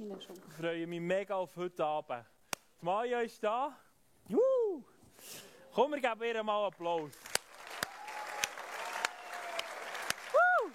ihn 0.00 0.20
schon? 0.20 0.36
Ich 0.36 0.54
freue 0.54 0.86
mich 0.86 1.00
mega 1.00 1.36
auf 1.36 1.54
heute 1.56 1.84
Abend. 1.84 2.24
Die 2.80 2.84
Maja 2.84 3.20
ist 3.20 3.42
da. 3.42 3.76
Juhu. 4.28 4.84
Komm, 5.72 5.92
wir 5.92 6.00
geben 6.00 6.22
ihr 6.22 6.42
mal 6.42 6.66
Applaus. 6.66 7.12
Woo. 10.32 10.70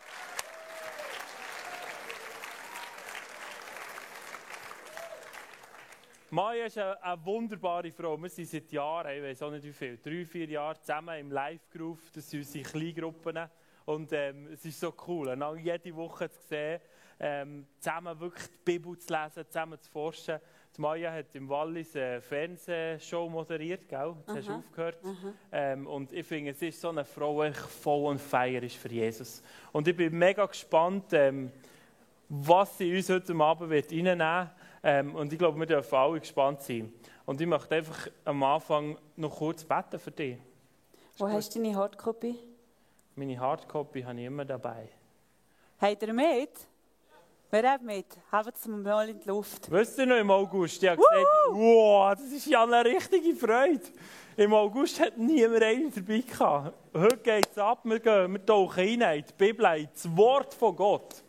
Maja 6.30 6.66
ist 6.66 6.78
eine, 6.78 7.04
eine, 7.04 7.26
wunderbare 7.26 7.92
Frau. 7.92 8.18
Wir 8.18 8.30
sind 8.30 8.48
seit 8.48 8.72
Jahren, 8.72 9.18
ich 9.18 9.24
weiß 9.24 9.42
auch 9.44 9.52
nicht 9.52 9.66
wie 9.66 9.74
viel, 9.74 9.98
drei, 9.98 10.26
vier 10.26 10.48
Jahre 10.48 10.80
zusammen 10.80 11.20
im 11.20 11.32
Live-Groove. 11.32 12.12
Das 12.14 12.30
sind 12.30 12.40
unsere 12.40 12.64
Kleingruppen. 12.64 13.50
Und 13.86 14.14
ähm, 14.14 14.48
es 14.54 14.64
ist 14.64 14.80
so 14.80 14.94
cool, 15.08 15.36
jede 15.62 15.96
Woche 15.96 16.30
zu 16.30 16.42
sehen, 16.48 16.80
ähm, 17.24 17.68
zusammen 17.80 18.20
wirklich 18.20 18.48
die 18.48 18.64
Bibel 18.66 18.98
zu 18.98 19.14
lesen, 19.14 19.46
zusammen 19.48 19.80
zu 19.80 19.92
forschen. 19.92 20.40
Die 20.76 20.82
Maya 20.82 21.12
hat 21.12 21.36
im 21.36 21.48
Wallis 21.48 21.96
eine 21.96 22.20
Fernsehshow 22.20 23.30
moderiert, 23.30 23.88
gell? 23.88 24.16
Jetzt 24.20 24.38
hast 24.38 24.48
du 24.48 24.54
aufgehört. 24.54 24.98
Ähm, 25.52 25.86
und 25.86 26.12
ich 26.14 26.26
finde, 26.26 26.52
es 26.52 26.62
ist 26.62 26.82
so 26.82 26.90
eine 26.90 27.06
Frau, 27.06 27.44
die 27.44 27.54
voll 27.54 28.10
und 28.10 28.20
feier 28.20 28.64
ist 28.64 28.78
für 28.78 28.90
Jesus. 28.90 29.44
Und 29.72 29.88
ich 29.88 29.96
bin 29.96 30.18
mega 30.18 30.46
gespannt, 30.46 31.14
ähm, 31.14 31.52
was 32.28 32.78
sie 32.78 32.96
uns 32.96 33.10
heute 33.10 33.36
Abend 33.36 33.70
wird 33.70 33.92
reinnehmen 33.92 34.20
wird. 34.20 34.50
Ähm, 34.84 35.14
und 35.16 35.32
ich 35.32 35.38
glaube, 35.38 35.60
wir 35.60 35.68
dürfen 35.68 35.96
alle 35.96 36.20
gespannt 36.20 36.62
sein. 36.62 36.92
Und 37.26 37.40
ich 37.40 37.48
möchte 37.48 37.76
einfach 37.76 38.08
am 38.26 38.42
Anfang 38.42 38.98
noch 39.16 39.38
kurz 39.38 39.64
beten 39.64 40.00
für 40.00 40.12
dich. 40.12 40.38
Wo 41.18 41.28
hast 41.28 41.54
du 41.54 41.62
deine 41.62 41.76
Hardcopy? 41.76 42.36
Meine 43.16 43.40
Hardcopy 43.40 44.02
habe 44.02 44.20
ich 44.20 44.26
immer 44.26 44.46
dabei. 44.46 44.90
Habt 45.80 46.02
ihr 46.02 46.14
mit? 46.14 46.71
Wer 47.54 47.70
hat 47.70 47.82
mit? 47.82 48.06
Habt 48.32 48.56
es 48.56 48.66
mal 48.66 49.10
in 49.10 49.20
die 49.20 49.28
Luft. 49.28 49.70
Wisst 49.70 49.98
ihr 50.00 50.06
noch 50.06 50.16
im 50.16 50.32
August? 50.32 50.82
Ich 50.82 50.88
habe 50.88 51.02
gesagt, 51.02 51.28
wow, 51.52 52.16
das 52.16 52.32
ist 52.32 52.46
ja 52.46 52.64
eine 52.64 52.86
richtige 52.86 53.36
Freude. 53.36 53.82
Im 54.38 54.54
August 54.54 55.02
hat 55.02 55.18
niemand 55.18 55.62
einen 55.62 55.94
dabei 55.94 56.20
gehabt. 56.20 56.74
Heute 56.94 57.18
geht 57.18 57.50
es 57.52 57.58
ab, 57.58 57.82
wir, 57.84 58.00
gehen, 58.00 58.32
wir 58.32 58.46
tauchen 58.46 58.80
rein 58.80 59.18
in 59.18 59.26
die 59.26 59.34
Bibel, 59.38 59.66
in 59.78 59.90
das 59.94 60.16
Wort 60.16 60.54
von 60.54 60.74
Gott. 60.78 61.22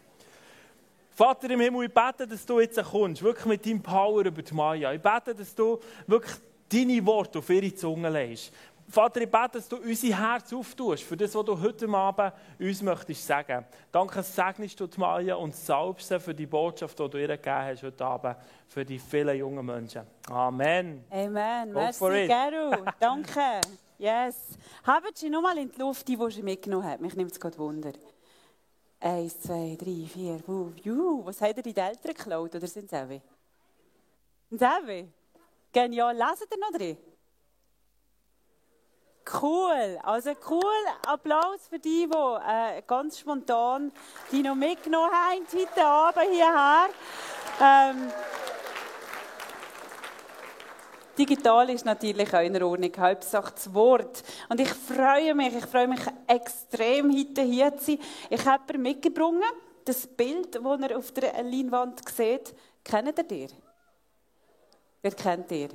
Vater 1.10 1.50
im 1.50 1.58
Himmel, 1.58 1.86
ich 1.86 1.92
bete, 1.92 2.24
dass 2.28 2.46
du 2.46 2.60
jetzt 2.60 2.80
kommst, 2.84 3.20
wirklich 3.20 3.46
mit 3.46 3.66
deinem 3.66 3.82
Power 3.82 4.24
über 4.24 4.42
die 4.42 4.54
Maya. 4.54 4.92
Ich 4.92 5.02
bete, 5.02 5.34
dass 5.34 5.52
du 5.56 5.80
wirklich 6.06 6.36
deine 6.72 7.04
Worte 7.04 7.40
auf 7.40 7.50
ihre 7.50 7.74
Zunge 7.74 8.08
legst. 8.08 8.52
Vater, 8.92 9.22
ich 9.22 9.30
bete, 9.30 9.52
dass 9.52 9.66
du 9.66 9.76
unser 9.76 10.08
Herz 10.08 10.52
auftust 10.52 11.04
für 11.04 11.16
das, 11.16 11.34
was 11.34 11.44
du 11.46 11.58
heute 11.58 11.88
Abend 11.88 12.34
uns 12.60 12.82
möchtest 12.82 13.26
sagen. 13.26 13.64
Danke, 13.90 14.22
segnest 14.22 14.78
du 14.78 14.86
die 14.86 15.00
Maja 15.00 15.34
und 15.36 15.56
salbst 15.56 16.08
sie 16.08 16.20
für 16.20 16.34
die 16.34 16.44
Botschaft, 16.44 16.98
die 16.98 17.08
du 17.08 17.18
ihr 17.18 17.28
gegeben 17.28 17.56
hast 17.56 17.82
heute 17.82 18.04
Abend, 18.04 18.36
für 18.68 18.84
die 18.84 18.98
vielen 18.98 19.34
jungen 19.38 19.64
Menschen. 19.64 20.02
Amen. 20.28 21.06
Amen. 21.08 21.72
Go 21.72 21.80
Merci, 21.80 22.26
Gero. 22.26 22.84
Danke. 23.00 23.62
Yes. 23.96 24.58
Haben 24.84 25.08
Sie 25.14 25.30
nochmal 25.30 25.56
in 25.56 25.72
die 25.72 25.78
Luft, 25.78 26.06
die, 26.06 26.14
die 26.14 26.30
Sie 26.30 26.42
mitgenommen 26.42 26.86
haben? 26.86 27.02
Mich 27.02 27.16
nimmt 27.16 27.32
es 27.32 27.40
gerade 27.40 27.56
Wunder. 27.56 27.92
Eins, 29.00 29.40
zwei, 29.40 29.74
drei, 29.80 30.06
vier, 30.06 30.38
fünf. 30.38 30.84
Juhu, 30.84 31.24
was 31.24 31.40
haben 31.40 31.54
ihr 31.56 31.62
die 31.62 31.80
Eltern 31.80 32.12
geklaut? 32.14 32.54
Oder 32.54 32.66
sind 32.66 32.92
es 32.92 33.00
auch 33.00 33.08
Sind 33.08 33.22
es 34.50 34.62
auch 34.62 35.06
Genial. 35.72 36.14
Lesen 36.14 36.46
ihr 36.52 36.58
noch 36.58 36.78
drin? 36.78 37.11
Cool, 39.30 39.98
also 40.02 40.32
cool. 40.50 40.62
Applaus 41.06 41.68
für 41.68 41.78
die, 41.78 42.08
die 42.08 42.14
äh, 42.14 42.82
ganz 42.86 43.18
spontan 43.20 43.92
die 44.32 44.42
noch 44.42 44.56
mitgenommen 44.56 45.10
haben 45.12 45.46
heute 45.52 45.84
Abend 45.84 46.30
hierher. 46.30 46.88
Ähm, 47.60 48.12
digital 51.16 51.70
ist 51.70 51.84
natürlich 51.84 52.34
auch 52.34 52.40
in 52.40 52.60
Ordnung, 52.62 52.90
Hauptsache 52.98 53.52
das 53.54 53.72
Wort. 53.72 54.24
Und 54.48 54.60
ich 54.60 54.70
freue 54.70 55.34
mich, 55.34 55.54
ich 55.54 55.66
freue 55.66 55.86
mich 55.86 56.00
extrem, 56.26 57.16
heute 57.16 57.42
hier 57.42 57.76
zu 57.76 57.92
sein. 57.92 57.98
Ich 58.28 58.44
habe 58.44 58.76
mitgebracht, 58.78 59.34
das 59.84 60.06
Bild, 60.06 60.54
das 60.54 60.62
ihr 60.62 60.98
auf 60.98 61.12
der 61.12 61.42
Leinwand 61.42 62.08
seht. 62.08 62.54
Kennt 62.84 63.30
ihr? 63.30 63.48
Wer 65.00 65.12
kennt 65.12 65.50
ihr? 65.52 65.68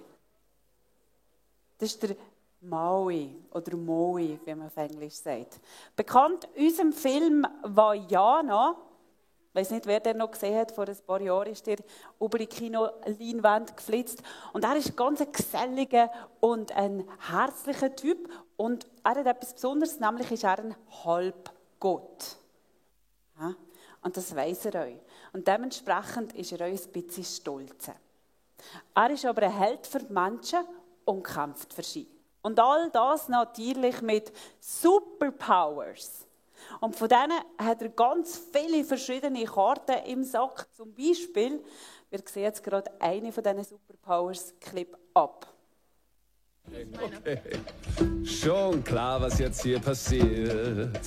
Das 1.77 1.91
ist 1.91 2.03
der 2.03 2.15
Maui 2.61 3.35
oder 3.51 3.75
Moi, 3.77 4.39
wie 4.43 4.55
man 4.55 4.67
auf 4.67 4.77
Englisch 4.77 5.15
sagt. 5.15 5.59
Bekannt 5.95 6.47
unserem 6.55 6.91
Film 6.91 7.45
Vajana. 7.63 8.75
Ich 9.49 9.55
weiß 9.55 9.71
nicht, 9.71 9.85
wer 9.85 9.99
den 9.99 10.17
noch 10.17 10.31
gesehen 10.31 10.57
hat. 10.57 10.71
Vor 10.71 10.87
ein 10.87 10.97
paar 11.05 11.21
Jahren 11.21 11.51
ist 11.51 11.65
der 11.65 11.77
über 12.19 12.37
die 12.37 12.47
Kinoleinwand 12.47 13.75
geflitzt. 13.75 14.21
Und 14.53 14.63
er 14.63 14.75
ist 14.75 14.95
ganz 14.95 15.21
ein 15.21 15.31
geselliger 15.31 16.11
und 16.39 16.71
ein 16.75 17.07
herzlicher 17.29 17.95
Typ. 17.95 18.29
Und 18.55 18.87
er 19.03 19.15
hat 19.15 19.25
etwas 19.25 19.53
Besonderes, 19.53 19.99
nämlich 19.99 20.31
ist 20.31 20.43
er 20.43 20.59
ein 20.59 20.75
Halbgott. 21.03 22.37
Ja? 23.39 23.55
Und 24.01 24.17
das 24.17 24.35
weiß 24.35 24.65
er 24.65 24.81
euch. 24.83 24.99
Und 25.33 25.47
dementsprechend 25.47 26.33
ist 26.33 26.51
er 26.51 26.61
euch 26.67 26.85
ein 26.85 26.91
bisschen 26.91 27.23
stolz. 27.23 27.89
Er 28.95 29.09
ist 29.11 29.25
aber 29.25 29.43
ein 29.43 29.57
Held 29.57 29.85
für 29.85 29.99
die 29.99 30.13
Menschen 30.13 30.59
und 31.05 31.23
kämpft 31.23 31.73
für 31.73 31.83
sie. 31.83 32.07
Und 32.47 32.61
all 32.61 32.89
das 32.91 33.27
natürlich 33.27 34.01
mit 34.01 34.31
Superpowers. 34.61 36.25
Und 36.79 36.95
von 36.95 37.09
denen 37.09 37.41
hat 37.57 37.81
er 37.81 37.89
ganz 37.89 38.41
viele 38.53 38.85
verschiedene 38.85 39.43
Karten 39.43 40.05
im 40.05 40.23
Sack. 40.23 40.65
Zum 40.73 40.93
Beispiel, 40.93 41.61
wir 42.09 42.19
sehen 42.23 42.43
jetzt 42.43 42.63
gerade 42.63 42.89
eine 43.01 43.33
von 43.33 43.43
diesen 43.43 43.65
Superpowers 43.65 44.53
Clip 44.61 44.97
ab. 45.13 45.45
Okay. 46.93 47.39
Schon 48.25 48.83
klar, 48.83 49.21
was 49.21 49.39
jetzt 49.39 49.63
hier 49.63 49.79
passiert. 49.79 50.99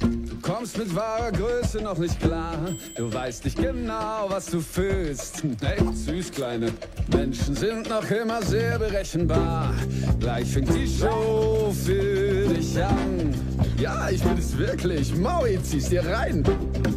Du 0.00 0.40
kommst 0.42 0.76
mit 0.76 0.94
wahrer 0.94 1.32
Größe 1.32 1.80
noch 1.80 1.98
nicht 1.98 2.20
klar. 2.20 2.56
Du 2.96 3.12
weißt 3.12 3.44
nicht 3.44 3.56
genau, 3.56 4.26
was 4.28 4.46
du 4.46 4.60
fühlst. 4.60 5.42
Echt 5.60 5.96
süß, 5.96 6.30
kleine 6.32 6.72
Menschen 7.12 7.54
sind 7.54 7.88
noch 7.88 8.10
immer 8.10 8.42
sehr 8.42 8.78
berechenbar. 8.78 9.72
Gleich 10.20 10.50
fängt 10.50 10.74
die 10.74 10.88
Show 10.88 11.72
für 11.84 12.48
dich 12.48 12.82
an. 12.82 13.34
Ja, 13.78 14.10
ich 14.10 14.22
bin 14.22 14.38
es 14.38 14.56
wirklich. 14.56 15.14
Maui, 15.16 15.58
ziehst 15.62 15.92
dir 15.92 16.04
rein. 16.06 16.44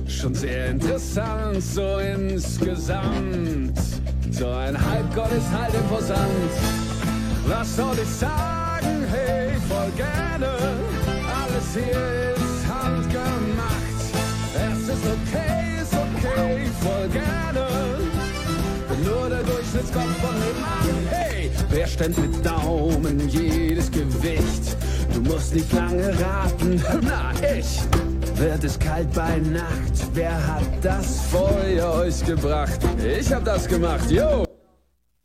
Schon 0.07 0.33
sehr 0.33 0.67
interessant, 0.67 1.61
so 1.61 1.97
insgesamt. 1.97 3.79
So 4.31 4.47
ein 4.47 4.77
Halbgott 4.79 5.31
ist 5.31 5.51
halt 5.51 5.73
imposant. 5.73 6.86
Was 7.49 7.75
soll 7.77 7.97
ich 8.01 8.09
sagen? 8.09 9.05
Hey, 9.09 9.53
voll 9.69 9.89
gerne. 9.95 10.47
Alles 11.39 11.73
hier 11.73 12.35
ist 12.35 12.67
handgemacht. 12.67 14.03
Es 14.53 14.89
ist 14.89 15.05
okay, 15.05 15.81
ist 15.81 15.93
okay, 15.93 16.67
voll 16.81 17.07
gerne. 17.07 17.67
Bin 18.89 19.05
nur 19.05 19.29
der 19.29 19.43
Durchschnittskopf 19.43 20.17
von 20.17 20.35
nebenan. 20.39 21.07
Hey, 21.09 21.49
wer 21.69 21.87
stemmt 21.87 22.17
mit 22.17 22.45
Daumen 22.45 23.29
jedes 23.29 23.89
Gewicht? 23.91 24.75
Du 25.13 25.21
musst 25.21 25.55
nicht 25.55 25.71
lange 25.71 26.09
raten. 26.19 26.83
Na, 27.01 27.31
ich. 27.57 27.79
Wird 28.35 28.63
es 28.63 28.77
kalt 28.77 29.11
bei 29.13 29.37
Nacht? 29.37 30.07
Wer 30.13 30.35
hat 30.47 30.67
das 30.81 31.21
Feuer 31.31 31.93
euch 31.93 32.23
gebracht? 32.25 32.79
Ich 33.19 33.31
hab 33.33 33.45
das 33.45 33.67
gemacht, 33.67 34.11
yo! 34.11 34.46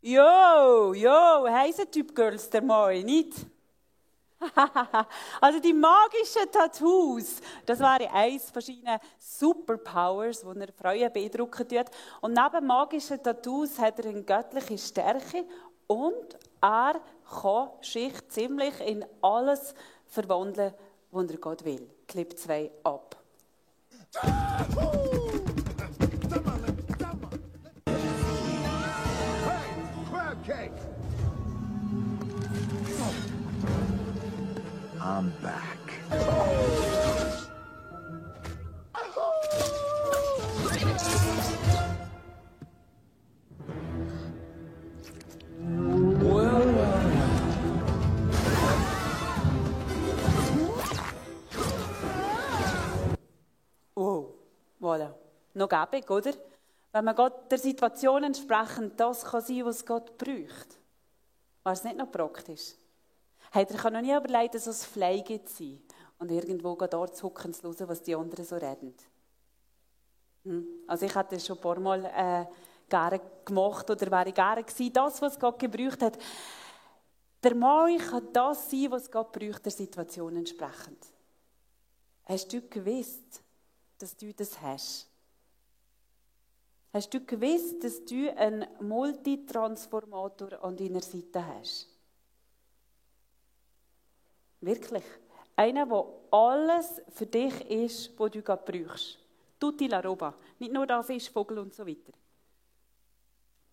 Jo, 0.05 0.93
jo, 0.95 1.47
heise 1.49 1.87
Typ 1.87 2.13
Girls, 2.13 2.51
der 2.51 2.61
Moi, 2.61 3.05
nicht? 3.05 3.47
also 5.41 5.61
die 5.61 5.73
magischen 5.73 6.51
Tattoos, 6.51 7.37
das 7.65 7.79
wäre 7.79 8.13
eins 8.13 8.51
verschiedener 8.51 8.99
Superpowers, 9.17 10.41
die 10.41 10.61
er 10.61 10.73
Frauen 10.73 11.13
beeindrucken 11.13 11.69
tut. 11.69 11.87
Und 12.21 12.33
neben 12.33 12.67
magischen 12.67 13.23
Tattoos 13.23 13.79
hat 13.79 14.01
er 14.01 14.07
eine 14.07 14.25
göttliche 14.25 14.77
Stärke 14.77 15.45
und 15.87 16.37
er 16.61 17.01
kann 17.41 17.69
sich 17.81 18.29
ziemlich 18.29 18.81
in 18.81 19.05
alles 19.21 19.73
verwandeln, 20.09 20.75
was 21.13 21.31
er 21.31 21.37
Gott 21.37 21.65
will. 21.65 21.89
Clip 22.09 22.37
2 22.37 22.73
ab. 22.83 23.17
Gäbig, 55.73 56.11
oder? 56.11 56.33
Wenn 56.93 57.05
man 57.07 57.17
Gott 57.17 57.51
der 57.51 57.59
Situation 57.59 58.25
entsprechend 58.25 59.01
das 59.01 59.25
kann 59.25 59.41
sein, 59.41 59.65
was 59.65 59.87
Gott 59.87 60.19
braucht, 60.19 60.79
war 61.63 61.73
es 61.73 61.85
nicht 61.85 61.97
noch 61.97 62.11
praktisch. 62.11 62.75
Hat 63.51 63.71
er 63.71 63.79
kann 63.79 63.95
noch 63.95 64.03
nie 64.03 64.15
überlegt, 64.15 64.55
dass 64.55 64.67
es 64.67 64.85
Fleigen 64.85 65.41
sein 65.47 65.81
und 66.19 66.31
irgendwo 66.31 66.75
dort 66.75 67.17
zu 67.17 67.25
hucken 67.25 67.55
zu 67.55 67.63
hören, 67.63 67.89
was 67.89 68.03
die 68.03 68.15
anderen 68.15 68.45
so 68.45 68.57
reden. 68.57 68.95
Hm? 70.45 70.67
Also 70.87 71.07
ich 71.07 71.15
hatte 71.15 71.41
schon 71.41 71.57
ein 71.57 71.63
paar 71.63 71.81
Mal 71.81 72.05
äh, 72.05 72.47
gerne 72.89 73.21
gemacht 73.45 73.89
oder 73.89 74.11
wäre 74.11 74.33
gerne 74.33 74.63
gewesen, 74.63 74.93
das, 74.93 75.23
was 75.23 75.39
Gott 75.39 75.59
gebraucht 75.59 76.03
hat. 76.03 76.19
Der 77.43 77.55
Mann 77.55 77.97
kann 77.99 78.33
das 78.33 78.71
sein, 78.71 78.91
was 78.91 79.11
Gott 79.11 79.33
braucht, 79.33 79.65
der 79.65 79.73
Situation 79.73 80.37
entsprechend. 80.37 81.07
Hast 82.25 82.53
du 82.53 82.61
gewusst, 82.61 83.43
dass 83.99 84.17
du 84.17 84.33
das 84.33 84.61
hast? 84.61 85.12
Hast 86.93 87.15
du 87.15 87.25
gewusst, 87.25 87.83
dass 87.83 88.05
du 88.05 88.37
einen 88.37 88.67
Multitransformator 88.81 90.63
an 90.63 90.77
deiner 90.77 91.01
Seite 91.01 91.45
hast? 91.47 91.89
Wirklich. 94.61 95.05
Einer, 95.57 95.87
der 95.87 96.07
alles 96.31 97.01
für 97.09 97.27
dich 97.27 97.71
ist, 97.71 98.19
was 98.19 98.31
du 98.31 98.43
gerade 98.43 98.63
brauchst. 98.65 99.19
Tutti 99.59 99.87
la 99.87 100.01
roba. 100.01 100.35
Nicht 100.59 100.73
nur 100.73 100.87
da 100.87 101.03
Fisch, 101.03 101.31
Vogel 101.31 101.59
und 101.59 101.75
so 101.75 101.87
weiter. 101.87 102.13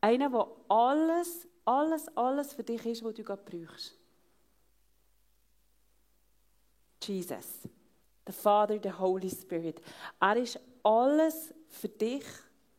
Einer, 0.02 0.30
der 0.30 0.48
alles, 0.70 1.48
alles, 1.66 2.08
alles 2.16 2.54
für 2.54 2.64
dich 2.64 2.86
ist, 2.86 3.04
was 3.04 3.14
du 3.14 3.24
gerade 3.24 3.44
brauchst. 3.44 3.98
Jesus. 7.04 7.68
Der 8.26 8.34
Vater, 8.34 8.78
der 8.78 8.98
Holy 8.98 9.30
Spirit. 9.30 9.82
Er 10.20 10.38
ist 10.38 10.60
alles 10.84 11.54
für 11.68 11.90
dich, 11.90 12.26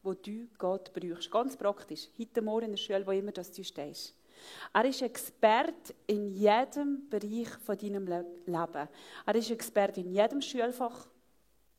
wo 0.03 0.15
du 0.15 0.49
Gott 0.59 0.93
brauchst. 0.93 1.31
Ganz 1.31 1.57
praktisch. 1.57 2.09
Heute 2.19 2.43
Morgen 2.43 2.67
in 2.67 2.71
der 2.73 2.79
Schule, 2.79 3.07
wo 3.07 3.11
immer 3.11 3.33
dass 3.33 3.53
du 3.53 3.63
stehst. 3.63 4.15
Er 4.73 4.85
ist 4.87 5.03
Experte 5.03 5.95
in 6.07 6.35
jedem 6.35 7.09
Bereich 7.11 7.49
von 7.65 7.77
deinem 7.77 8.07
Leben. 8.07 8.89
Er 9.27 9.35
ist 9.35 9.51
Experte 9.51 10.01
in 10.01 10.13
jedem 10.13 10.41
Schulfach. 10.41 11.07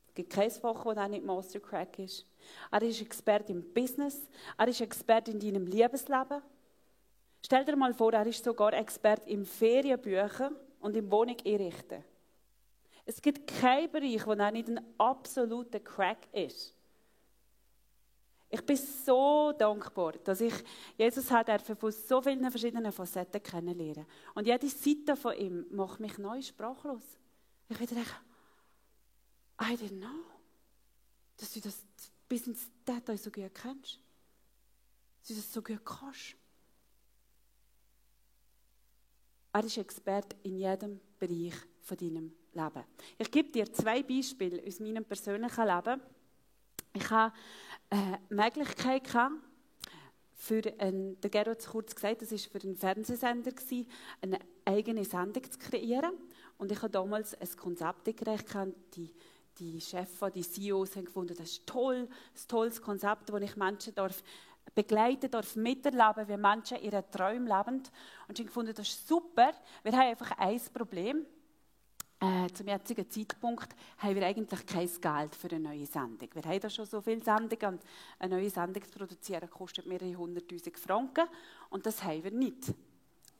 Es 0.08 0.14
gibt 0.14 0.32
kein 0.32 0.50
Fach, 0.50 0.94
das 0.94 1.08
nicht 1.08 1.24
Mastercrack 1.24 1.98
ist. 1.98 2.26
Er 2.70 2.82
ist 2.82 3.00
Experte 3.00 3.52
im 3.52 3.72
Business. 3.72 4.28
Er 4.58 4.68
ist 4.68 4.80
Experte 4.80 5.30
in 5.30 5.40
deinem 5.40 5.66
Liebesleben. 5.66 6.42
Stell 7.44 7.64
dir 7.64 7.76
mal 7.76 7.94
vor, 7.94 8.12
er 8.12 8.26
ist 8.26 8.44
sogar 8.44 8.72
Experte 8.74 9.28
im 9.30 9.44
Ferienbücher 9.44 10.52
und 10.80 10.96
im 10.96 11.10
Wohnung 11.10 11.36
einrichten. 11.44 12.04
Es 13.04 13.20
gibt 13.20 13.48
keinen 13.48 13.90
Bereich, 13.90 14.24
wo 14.26 14.32
er 14.32 14.52
nicht 14.52 14.68
ein 14.68 14.80
absoluter 14.98 15.80
Crack 15.80 16.28
ist. 16.32 16.74
Ich 18.54 18.60
bin 18.66 18.76
so 18.76 19.52
dankbar, 19.52 20.12
dass 20.12 20.42
ich 20.42 20.52
Jesus 20.98 21.30
hat 21.30 21.62
von 21.62 21.90
so 21.90 22.20
vielen 22.20 22.50
verschiedenen 22.50 22.92
Facetten 22.92 23.42
kennenlernen. 23.42 24.04
Und 24.34 24.46
jede 24.46 24.68
Seite 24.68 25.16
von 25.16 25.34
ihm 25.34 25.64
macht 25.70 26.00
mich 26.00 26.18
neu 26.18 26.42
sprachlos. 26.42 27.02
Ich 27.70 27.80
wieder 27.80 27.94
denke, 27.94 28.14
I 29.58 29.74
didn't 29.74 30.00
know, 30.00 30.26
dass 31.38 31.50
du 31.54 31.60
das 31.60 31.82
bis 32.28 32.46
ins 32.46 32.68
Detail 32.86 33.16
so 33.16 33.30
gut 33.30 33.54
kennst. 33.54 33.98
Dass 35.20 35.28
du 35.28 35.34
das 35.34 35.50
so 35.50 35.62
gut 35.62 35.82
kannst. 35.82 36.36
Er 39.54 39.64
ist 39.64 39.78
Experte 39.78 40.36
in 40.42 40.58
jedem 40.58 41.00
Bereich 41.18 41.54
von 41.80 41.96
deinem 41.96 42.34
Leben. 42.52 42.84
Ich 43.16 43.30
gebe 43.30 43.50
dir 43.50 43.72
zwei 43.72 44.02
Beispiele 44.02 44.62
aus 44.66 44.78
meinem 44.78 45.06
persönlichen 45.06 45.66
Leben. 45.66 46.02
Ich 46.94 47.10
habe 47.10 47.32
eine 47.90 48.18
Möglichkeit 48.28 49.04
gehabt, 49.04 49.34
für 50.34 50.60
einen, 50.78 51.20
der 51.20 51.30
Gero 51.30 51.52
hat 51.52 51.60
es 51.60 51.66
kurz 51.66 51.94
gesagt, 51.94 52.22
das 52.22 52.32
war 52.32 52.38
für 52.38 52.66
einen 52.66 52.76
Fernsehsender, 52.76 53.52
gewesen, 53.52 53.86
eine 54.20 54.40
eigene 54.64 55.04
Sendung 55.04 55.44
zu 55.48 55.58
kreieren. 55.58 56.12
Und 56.58 56.72
ich 56.72 56.78
habe 56.78 56.90
damals 56.90 57.34
ein 57.40 57.56
Konzept 57.56 58.08
eingereicht. 58.08 58.46
Die, 58.96 59.14
die 59.58 59.80
Chefs, 59.80 60.18
die 60.34 60.42
CEOs 60.42 60.96
haben 60.96 61.04
gefunden, 61.04 61.36
das 61.36 61.50
ist 61.52 61.66
toll, 61.66 62.08
ein 62.08 62.48
tolles 62.48 62.82
Konzept, 62.82 63.32
wo 63.32 63.36
ich 63.36 63.56
Menschen 63.56 63.94
darf 63.94 64.22
begleiten 64.74 65.30
darf, 65.30 65.56
miterleben, 65.56 66.28
wie 66.28 66.36
Menschen 66.36 66.78
ihre 66.78 67.08
Träume 67.10 67.48
leben. 67.48 67.82
Und 68.28 68.38
ich 68.38 68.38
habe 68.38 68.44
gefunden, 68.44 68.74
das 68.74 68.88
ist 68.88 69.06
super. 69.06 69.52
Wir 69.82 69.92
haben 69.92 70.08
einfach 70.08 70.32
ein 70.38 70.60
Problem. 70.72 71.26
Äh, 72.22 72.46
zum 72.52 72.68
jetzigen 72.68 73.10
Zeitpunkt 73.10 73.74
haben 73.98 74.14
wir 74.14 74.24
eigentlich 74.24 74.64
kein 74.64 74.88
Geld 75.00 75.34
für 75.34 75.48
eine 75.50 75.58
neue 75.58 75.86
Sendung. 75.86 76.28
Wir 76.32 76.42
haben 76.44 76.60
da 76.60 76.70
schon 76.70 76.86
so 76.86 77.00
viele 77.00 77.20
Sendungen 77.20 77.74
und 77.74 77.82
eine 78.20 78.36
neue 78.36 78.48
Sendung 78.48 78.84
zu 78.84 78.96
produzieren 78.96 79.50
kostet 79.50 79.86
mehrere 79.86 80.14
hunderttausend 80.14 80.78
Franken 80.78 81.26
und 81.70 81.84
das 81.84 82.00
haben 82.04 82.22
wir 82.22 82.30
nicht. 82.30 82.72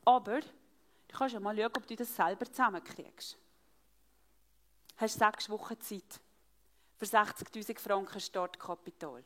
Aber 0.04 0.40
du 0.40 1.16
kannst 1.16 1.32
ja 1.32 1.38
mal 1.38 1.56
schauen, 1.56 1.70
ob 1.76 1.86
du 1.86 1.94
das 1.94 2.16
selber 2.16 2.44
zusammenkriegst. 2.44 3.34
Du 3.34 4.96
hast 4.96 5.16
sechs 5.16 5.48
Wochen 5.48 5.80
Zeit 5.80 6.20
für 6.96 7.06
60'000 7.06 7.78
Franken 7.78 8.18
Startkapital. 8.18 9.22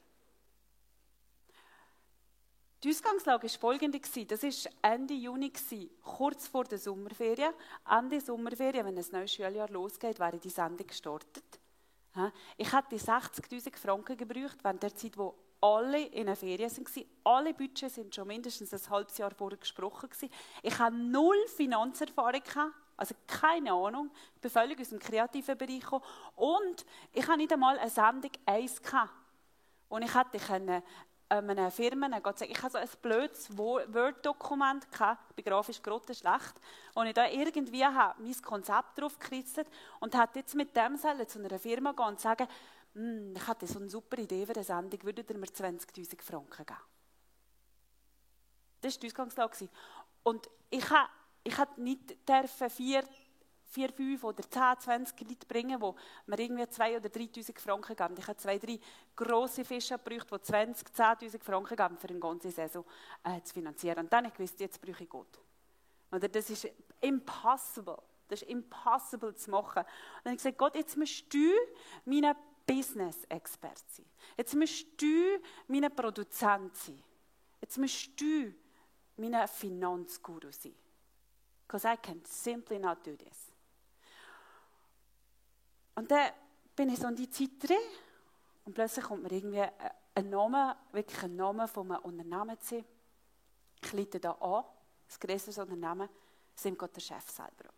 Die 2.83 2.91
Ausgangslage 2.91 3.49
war 3.49 3.59
folgende. 3.59 3.99
Das 3.99 4.43
war 4.43 4.73
Ende 4.83 5.15
Juni, 5.15 5.51
kurz 6.03 6.47
vor 6.47 6.65
der 6.65 6.79
Sommerferien. 6.79 7.55
Ende 7.91 8.21
Sommerferien, 8.21 8.85
wenn 8.87 8.99
ein 8.99 9.05
neues 9.13 9.33
Schuljahr 9.33 9.71
losgeht, 9.71 10.19
wäre 10.21 10.39
die 10.39 10.51
Sendung 10.51 10.87
gestartet. 10.87 11.59
Ich 12.57 12.73
hätte 12.73 12.97
60'000 12.97 13.77
Franken 13.77 14.17
gebraucht, 14.17 14.59
während 14.63 14.83
der 14.83 14.95
Zeit, 14.95 15.17
wo 15.17 15.35
alle 15.61 16.05
in 16.07 16.27
den 16.27 16.37
Ferien 16.37 16.71
waren. 16.71 17.05
Alle 17.25 17.55
Budgets 17.55 17.95
sind 17.95 18.15
schon 18.15 18.29
mindestens 18.29 18.73
ein 18.73 18.91
halbes 18.91 19.19
Jahr 19.19 19.31
vorher 19.31 19.59
gesprochen. 19.59 20.11
Ich 20.63 20.79
hatte 20.79 20.97
null 20.97 21.47
Finanzerfahrung. 21.49 22.43
Also 22.99 23.15
keine 23.27 23.73
Ahnung. 23.73 24.11
Ich 24.35 24.41
bin 24.41 24.51
völlig 24.51 24.81
aus 24.81 24.91
dem 24.91 24.99
kreativen 24.99 25.59
Bereich 25.59 25.81
gekommen. 25.81 26.05
Und 26.37 26.87
ich 27.13 27.27
hatte 27.27 27.39
nicht 27.39 27.53
einmal 27.53 27.79
eine 27.79 27.91
Sendung 27.91 28.31
1 28.47 28.81
gehabt, 28.81 29.13
wo 29.89 29.99
ich 29.99 30.15
hätte 30.15 30.83
einem 31.29 31.71
Firmen 31.71 32.13
sagen, 32.13 32.51
ich 32.51 32.63
habe 32.63 32.71
so 32.71 32.79
ein 32.79 32.89
blödes 33.03 33.57
Word-Dokument 33.57 34.91
gehabt, 34.91 35.31
ich 35.31 35.37
bin 35.37 35.45
grafisch 35.45 35.81
schlecht, 35.83 36.61
wo 36.95 37.03
ich 37.03 37.15
da 37.15 37.29
irgendwie 37.29 37.85
habe, 37.85 38.23
mein 38.23 38.43
Konzept 38.43 38.99
drauf 38.99 39.19
gekritzelt 39.19 39.69
und 40.01 40.15
hat 40.15 40.37
jetzt 40.37 40.55
mit 40.55 40.77
dem 40.77 40.97
sollen 40.97 41.29
zu 41.29 41.39
einer 41.39 41.59
Firma 41.59 41.93
gehen 41.93 42.07
und 42.07 42.21
sagen, 42.21 42.47
hm, 42.95 43.35
ich 43.37 43.47
hatte 43.47 43.67
so 43.67 43.79
eine 43.79 43.89
super 43.89 44.19
Idee 44.19 44.47
für 44.47 44.55
eine 44.55 44.65
Sendung, 44.65 45.03
würdet 45.03 45.29
ihr 45.31 45.39
mir 45.39 45.47
20'000 45.47 46.23
Franken 46.23 46.65
geben? 46.65 46.81
Das 48.81 48.95
war 48.95 49.01
die 49.01 49.07
Ausgangslage. 49.07 49.69
Und 50.23 50.49
ich 50.71 50.89
habe 50.91 51.09
ich 51.47 51.55
nicht 51.77 52.17
vier 52.71 53.05
vier, 53.69 53.93
fünf 53.93 54.25
oder 54.25 54.43
zehn, 54.49 54.79
zwanzig 54.79 55.21
Leute 55.21 55.47
bringen, 55.47 55.81
die 55.81 56.31
mir 56.31 56.39
irgendwie 56.39 56.63
2'000 56.63 56.97
oder 56.97 57.09
3'000 57.09 57.59
Franken 57.59 57.97
geben. 57.97 58.15
Ich 58.19 58.27
habe 58.27 58.37
zwei, 58.37 58.59
drei 58.59 58.79
grosse 59.15 59.65
Fische 59.65 59.99
gebraucht, 59.99 60.31
die 60.33 60.43
20, 60.43 60.89
10'000 60.89 61.43
Franken 61.43 61.77
geben, 61.77 61.99
für 61.99 62.09
eine 62.09 62.19
ganze 62.19 62.51
Saison 62.51 62.85
äh, 63.25 63.41
zu 63.43 63.55
finanzieren. 63.55 64.01
Und 64.01 64.13
dann 64.13 64.25
habe 64.25 64.29
ich 64.29 64.35
gewusst, 64.35 64.61
jetzt 64.61 64.81
brauche 64.81 65.03
ich 65.03 65.09
Gott. 65.09 65.41
Oder 66.11 66.29
das 66.29 66.51
ist 66.51 66.69
impossible. 67.01 67.99
Das 68.29 68.43
ist 68.43 68.49
impossible 68.49 69.35
zu 69.35 69.51
machen. 69.51 69.81
Und 69.81 69.87
dann 70.25 70.33
habe 70.33 70.35
ich 70.35 70.39
gesagt, 70.39 70.59
Gott, 70.59 70.75
jetzt 70.75 70.97
musst 70.97 71.33
du 71.33 71.53
mein 72.05 72.35
Business-Experte 72.67 73.83
sein. 73.89 74.07
Jetzt 74.37 74.55
musst 74.55 74.87
du 75.01 75.39
mein 75.69 75.95
Produzent 75.95 76.77
sein. 76.77 77.03
Jetzt 77.61 77.79
musst 77.79 78.21
du 78.21 78.53
mein 79.17 79.49
Finanzguru 79.49 80.51
sein. 80.51 80.75
Because 81.67 81.85
I 81.85 81.97
can 81.97 82.21
simply 82.25 82.79
not 82.79 83.05
do 83.05 83.17
this. 83.17 83.46
Und 85.97 86.11
dann 86.11 86.31
bin 86.77 86.91
ich 86.91 86.99
so 86.99 87.09
in 87.09 87.17
die 87.17 87.29
Zeit 87.29 87.51
drin 87.61 87.77
und 88.65 88.75
plötzlich 88.75 89.05
kommt 89.05 89.23
mir 89.23 89.33
irgendwie 89.33 89.63
ein 90.15 90.31
Name, 90.31 90.77
wirklich 90.93 91.23
ein 91.23 91.35
Name 91.37 91.67
von 91.67 91.91
einem 91.91 92.03
Unternehmen 92.03 92.61
zu 92.61 92.85
Ich 93.83 93.93
leite 93.93 94.21
da 94.21 94.33
an, 94.33 94.65
ein 94.65 95.21
größeres 95.21 95.59
Unternehmen, 95.59 96.09
sind 96.55 96.79
gerade 96.79 96.93
der 96.93 97.01
Chef 97.01 97.29
selber. 97.31 97.71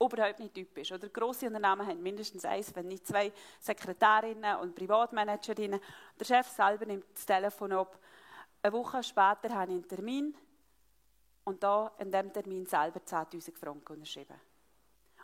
Überhaupt 0.00 0.40
nicht 0.40 0.54
typisch. 0.54 0.90
Oder 0.92 1.08
grosse 1.08 1.46
Unternehmen 1.46 1.86
haben 1.86 2.02
mindestens 2.02 2.44
eins, 2.44 2.74
wenn 2.74 2.88
nicht 2.88 3.06
zwei 3.06 3.32
Sekretärinnen 3.60 4.56
und 4.56 4.74
Privatmanagerinnen. 4.74 5.80
Der 6.18 6.24
Chef 6.24 6.48
selber 6.48 6.86
nimmt 6.86 7.06
das 7.14 7.24
Telefon 7.24 7.72
ab. 7.72 7.98
Eine 8.62 8.72
Woche 8.72 9.02
später 9.02 9.50
habe 9.50 9.72
ich 9.72 9.76
einen 9.76 9.88
Termin 9.88 10.34
und 11.44 11.62
da 11.62 11.92
in 11.98 12.10
diesem 12.10 12.32
Termin 12.32 12.66
selber 12.66 13.00
10'000 13.00 13.56
Franken 13.56 13.92
unterschrieben. 13.92 14.40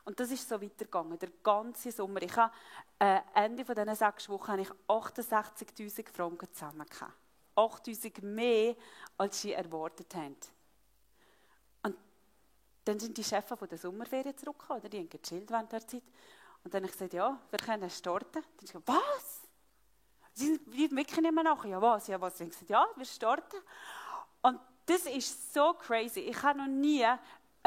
Und 0.05 0.19
das 0.21 0.31
ist 0.31 0.49
so 0.49 0.61
weitergegangen, 0.61 1.19
der 1.19 1.31
ganze 1.43 1.93
Sommer. 1.93 2.23
Ich 2.23 2.37
habe, 2.37 2.53
äh, 2.99 3.21
Ende 3.35 3.65
von 3.65 3.75
diesen 3.75 3.95
sechs 3.95 4.29
Wochen 4.29 4.53
habe 4.53 4.63
ich 4.63 4.71
68'000 4.89 6.09
Franken 6.11 6.53
zusammen 6.53 6.87
8'000 7.55 8.23
mehr, 8.23 8.77
als 9.17 9.41
sie 9.41 9.53
erwartet 9.53 10.15
haben. 10.15 10.37
Und 11.83 11.97
dann 12.85 12.99
sind 13.01 13.17
die 13.17 13.25
Chefs 13.25 13.49
von 13.49 13.69
der 13.69 13.79
Sommerferien 13.79 14.37
zurückgekommen, 14.37 14.81
oder? 14.81 14.89
die 14.89 14.99
haben 14.99 15.11
gechillt 15.11 15.51
während 15.51 15.73
der 15.73 15.87
Zeit. 15.87 16.05
Und 16.65 16.73
dann 16.73 16.83
habe 16.83 16.87
ich 16.87 16.93
gesagt, 16.93 17.15
ja, 17.15 17.39
wir 17.51 17.59
können 17.59 17.91
starten. 17.91 18.33
Dann 18.33 18.43
habe 18.43 18.55
ich 18.63 18.73
gesagt, 18.73 18.89
was? 18.89 19.49
Sie 20.35 20.47
sind 20.47 20.73
wirklich 20.73 21.21
nicht 21.21 21.35
mehr 21.35 21.45
nach. 21.45 21.65
Ja, 21.65 21.83
was? 21.83 22.07
Ja, 22.07 22.21
was? 22.21 22.41
Ich 22.41 22.49
gesagt, 22.49 22.71
ja, 22.71 22.87
wir 22.95 23.05
starten. 23.05 23.57
Und 24.43 24.61
das 24.87 25.05
ist 25.07 25.53
so 25.53 25.75
crazy. 25.75 26.21
Ich 26.21 26.43
habe 26.43 26.59
noch 26.59 26.67
nie 26.67 27.05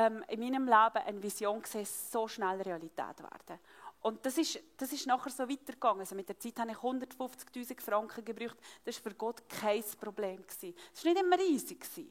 ähm, 0.01 0.23
in 0.27 0.39
meinem 0.39 0.65
Leben 0.65 1.05
eine 1.05 1.23
Vision 1.23 1.61
gesehen, 1.61 1.85
so 1.85 2.27
schnell 2.27 2.61
Realität 2.61 3.19
werden. 3.19 3.59
Und 4.01 4.25
das 4.25 4.37
ist, 4.37 4.59
das 4.77 4.91
ist 4.91 5.05
nachher 5.05 5.29
so 5.29 5.47
weitergegangen. 5.47 5.99
Also 5.99 6.15
mit 6.15 6.27
der 6.27 6.39
Zeit 6.39 6.59
habe 6.59 6.71
ich 6.71 6.77
150'000 6.77 7.79
Franken 7.79 8.25
gebraucht. 8.25 8.57
Das 8.83 8.95
war 8.95 9.11
für 9.11 9.17
Gott 9.17 9.47
kein 9.47 9.83
Problem. 9.99 10.43
Es 10.47 10.63
war 11.05 11.13
nicht 11.13 11.23
immer 11.23 11.37
riesig. 11.37 11.83
Es 11.83 11.97
war 11.97 12.03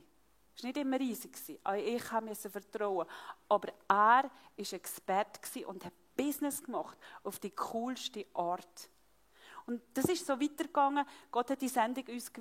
nicht 0.62 0.76
immer 0.76 1.00
riesig. 1.00 1.36
Ich 1.48 2.12
musste 2.22 2.50
vertrauen. 2.50 3.06
Aber 3.48 3.68
er 3.88 4.24
war 4.24 4.30
Experte 4.56 5.66
und 5.66 5.84
hat 5.84 5.92
Business 6.16 6.62
gemacht 6.62 6.96
auf 7.24 7.40
die 7.40 7.50
coolste 7.50 8.24
Art. 8.34 8.88
Und 9.70 9.82
das 9.94 10.06
ist 10.06 10.26
so 10.26 10.32
weitergegangen. 10.32 11.06
Gott 11.30 11.48
hat 11.50 11.62
die 11.62 11.68
Sendung 11.68 12.04
uns 12.08 12.32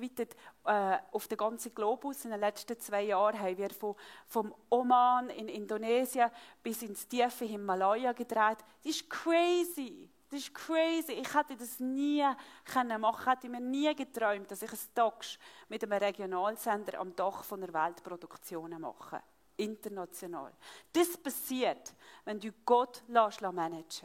äh, 0.64 0.98
auf 1.12 1.28
den 1.28 1.38
ganzen 1.38 1.72
Globus. 1.72 2.24
In 2.24 2.32
den 2.32 2.40
letzten 2.40 2.76
zwei 2.80 3.02
Jahren 3.02 3.38
haben 3.38 3.56
wir 3.56 3.70
von, 3.70 3.94
vom 4.26 4.52
Oman 4.68 5.30
in 5.30 5.46
Indonesien 5.48 6.28
bis 6.60 6.82
ins 6.82 7.06
tiefe 7.06 7.44
Himalaya 7.44 8.10
gedreht. 8.14 8.58
Das 8.82 8.96
ist 8.96 9.08
crazy. 9.08 10.10
Das 10.28 10.40
ist 10.40 10.52
crazy. 10.52 11.12
Ich 11.12 11.32
hätte 11.32 11.56
das 11.56 11.78
nie 11.78 12.26
können 12.64 13.00
machen. 13.00 13.20
Ich 13.22 13.26
hätte 13.28 13.48
mir 13.48 13.60
nie 13.60 13.94
geträumt, 13.94 14.50
dass 14.50 14.62
ich 14.62 14.72
ein 14.72 14.78
Talks 14.92 15.38
mit 15.68 15.84
einem 15.84 16.02
Regionalsender 16.02 16.98
am 16.98 17.14
Dach 17.14 17.44
von 17.44 17.62
einer 17.62 17.72
Weltproduktion 17.72 18.76
mache. 18.80 19.22
International. 19.56 20.52
Das 20.92 21.16
passiert, 21.16 21.94
wenn 22.24 22.40
du 22.40 22.50
Gott 22.64 23.04
managen 23.06 23.54
lässt. 23.56 24.04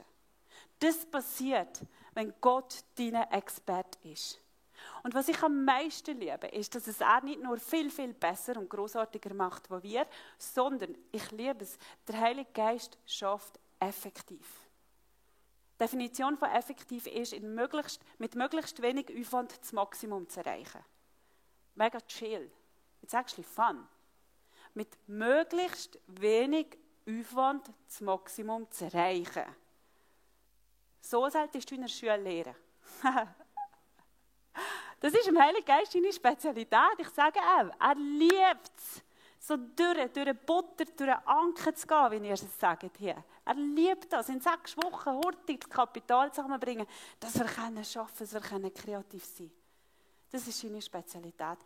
Das 0.80 1.06
passiert, 1.06 1.82
wenn 2.16 2.34
Gott 2.42 2.84
dein 2.96 3.14
Experte 3.32 4.00
ist. 4.08 4.42
Und 5.04 5.14
was 5.14 5.28
ich 5.28 5.42
am 5.44 5.64
meisten 5.64 6.20
liebe, 6.20 6.48
ist, 6.48 6.74
dass 6.76 6.88
es 6.88 7.02
er 7.02 7.22
nicht 7.22 7.42
nur 7.42 7.58
viel, 7.58 7.90
viel 7.90 8.14
besser 8.14 8.58
und 8.58 8.70
großartiger 8.70 9.34
macht, 9.34 9.72
als 9.72 9.84
wir, 9.84 10.08
sondern 10.38 10.98
ich 11.12 11.32
liebe 11.32 11.64
es, 11.64 11.78
der 12.08 12.20
Heilige 12.20 12.52
Geist 12.52 12.98
schafft 13.06 13.60
effektiv. 13.80 14.66
Die 15.74 15.84
Definition 15.84 16.38
von 16.38 16.50
effektiv 16.50 17.06
ist, 17.08 17.40
möglichst, 17.42 18.02
mit 18.18 18.36
möglichst 18.36 18.82
wenig 18.82 19.08
Aufwand 19.20 19.60
das 19.60 19.74
Maximum 19.74 20.28
zu 20.30 20.40
erreichen. 20.40 20.84
Mega 21.76 22.00
chill. 22.02 22.50
It's 23.02 23.14
actually 23.14 23.44
fun. 23.44 23.88
Mit 24.74 24.98
möglichst 25.08 26.00
wenig 26.08 26.78
Aufwand 27.08 27.70
das 27.88 28.02
Maximum 28.02 28.70
zu 28.72 28.86
erreichen. 28.86 29.44
So 31.06 31.30
solltest 31.30 31.70
du 31.70 31.76
in 31.76 31.82
der 31.82 31.88
Schule 31.88 32.18
lernen. 32.18 32.56
das 35.00 35.14
ist 35.14 35.28
im 35.28 35.40
Heiligen 35.40 35.64
Geist 35.64 35.92
seine 35.92 36.12
Spezialität. 36.12 36.98
Ich 36.98 37.10
sage 37.10 37.40
auch, 37.40 37.70
er 37.80 37.94
liebt 37.96 38.72
es, 38.76 39.04
so 39.40 39.56
durch, 39.56 40.12
durch 40.12 40.36
Butter, 40.40 40.86
durch 40.98 41.16
Anker 41.26 41.76
zu 41.76 41.86
gehen, 41.86 42.24
wie 42.24 42.28
ihr 42.28 42.34
es 42.34 42.60
sagt 42.60 42.98
hier. 42.98 43.24
Er 43.46 43.54
liebt 43.54 44.12
das, 44.12 44.30
in 44.30 44.42
sechs 44.42 44.76
Wochen 44.78 45.12
hurtig 45.12 45.62
das 45.62 45.70
Kapital 45.70 46.34
zusammenbringen, 46.34 46.88
dass 47.20 47.38
wir 47.38 47.46
können 47.46 47.86
schaffen, 47.86 48.18
dass 48.18 48.34
wir 48.34 48.42
können 48.42 48.74
kreativ 48.74 49.24
sein 49.26 49.52
Das 50.32 50.48
ist 50.48 50.60
seine 50.60 50.82
Spezialität. 50.82 51.60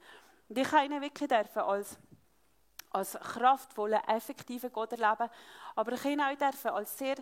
Und 0.50 0.58
ich 0.58 0.70
habe 0.70 0.86
ihn 0.86 1.02
wirklich 1.02 1.30
dürfen 1.30 1.60
als 1.60 1.98
als 2.92 3.14
kraftvollen, 3.14 4.02
effektiven 4.08 4.72
Gott 4.72 4.94
erleben, 4.94 5.30
aber 5.76 5.94
ich 5.94 6.06
ihn 6.06 6.22
auch 6.22 6.36
dürfen 6.36 6.72
als 6.72 6.98
sehr 6.98 7.16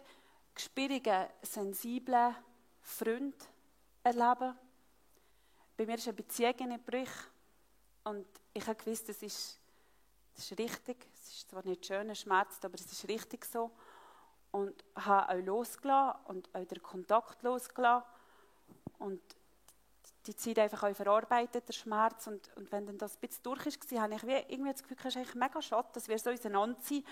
gespürigen, 0.57 1.27
sensiblen 1.43 2.35
Freund 2.81 3.35
erleben. 4.03 4.57
Bei 5.77 5.85
mir 5.85 5.95
ist 5.95 6.07
eine 6.07 6.15
Beziehung 6.15 6.57
in 6.57 6.83
Bruch 6.83 7.11
und 8.03 8.25
ich 8.53 8.65
habe 8.65 8.75
gewusst, 8.75 9.07
das 9.07 9.21
ist, 9.21 9.59
das 10.33 10.51
ist 10.51 10.59
richtig. 10.59 10.97
Es 11.13 11.33
ist 11.33 11.49
zwar 11.49 11.63
nicht 11.63 11.85
schön, 11.85 12.09
es 12.09 12.21
schmerzt, 12.21 12.65
aber 12.65 12.73
es 12.75 12.91
ist 12.91 13.07
richtig 13.07 13.45
so. 13.45 13.69
Und 14.51 14.83
habe 14.95 15.29
auch 15.29 15.45
losgelassen 15.45 16.19
und 16.25 16.55
auch 16.55 16.65
den 16.65 16.81
Kontakt 16.81 17.43
losgelassen. 17.43 18.07
Und 18.97 19.21
die 20.25 20.35
Zeit 20.35 20.57
einfach 20.57 20.83
auch 20.83 20.95
verarbeitet, 20.95 21.67
der 21.67 21.73
Schmerz. 21.73 22.25
Und, 22.25 22.49
und 22.55 22.71
wenn 22.71 22.87
dann 22.87 22.97
das 22.97 23.15
ein 23.15 23.19
bisschen 23.19 23.43
durch 23.43 23.65
war, 23.65 24.01
habe 24.01 24.15
ich 24.15 24.25
wie 24.25 24.53
irgendwie 24.53 24.71
das 24.71 24.81
Gefühl, 24.81 24.97
es 24.99 25.05
ist 25.05 25.17
eigentlich 25.17 25.35
mega 25.35 25.61
schade, 25.61 25.89
dass 25.93 26.07
wir 26.07 26.17
so 26.17 26.31
auseinanderziehen 26.31 27.05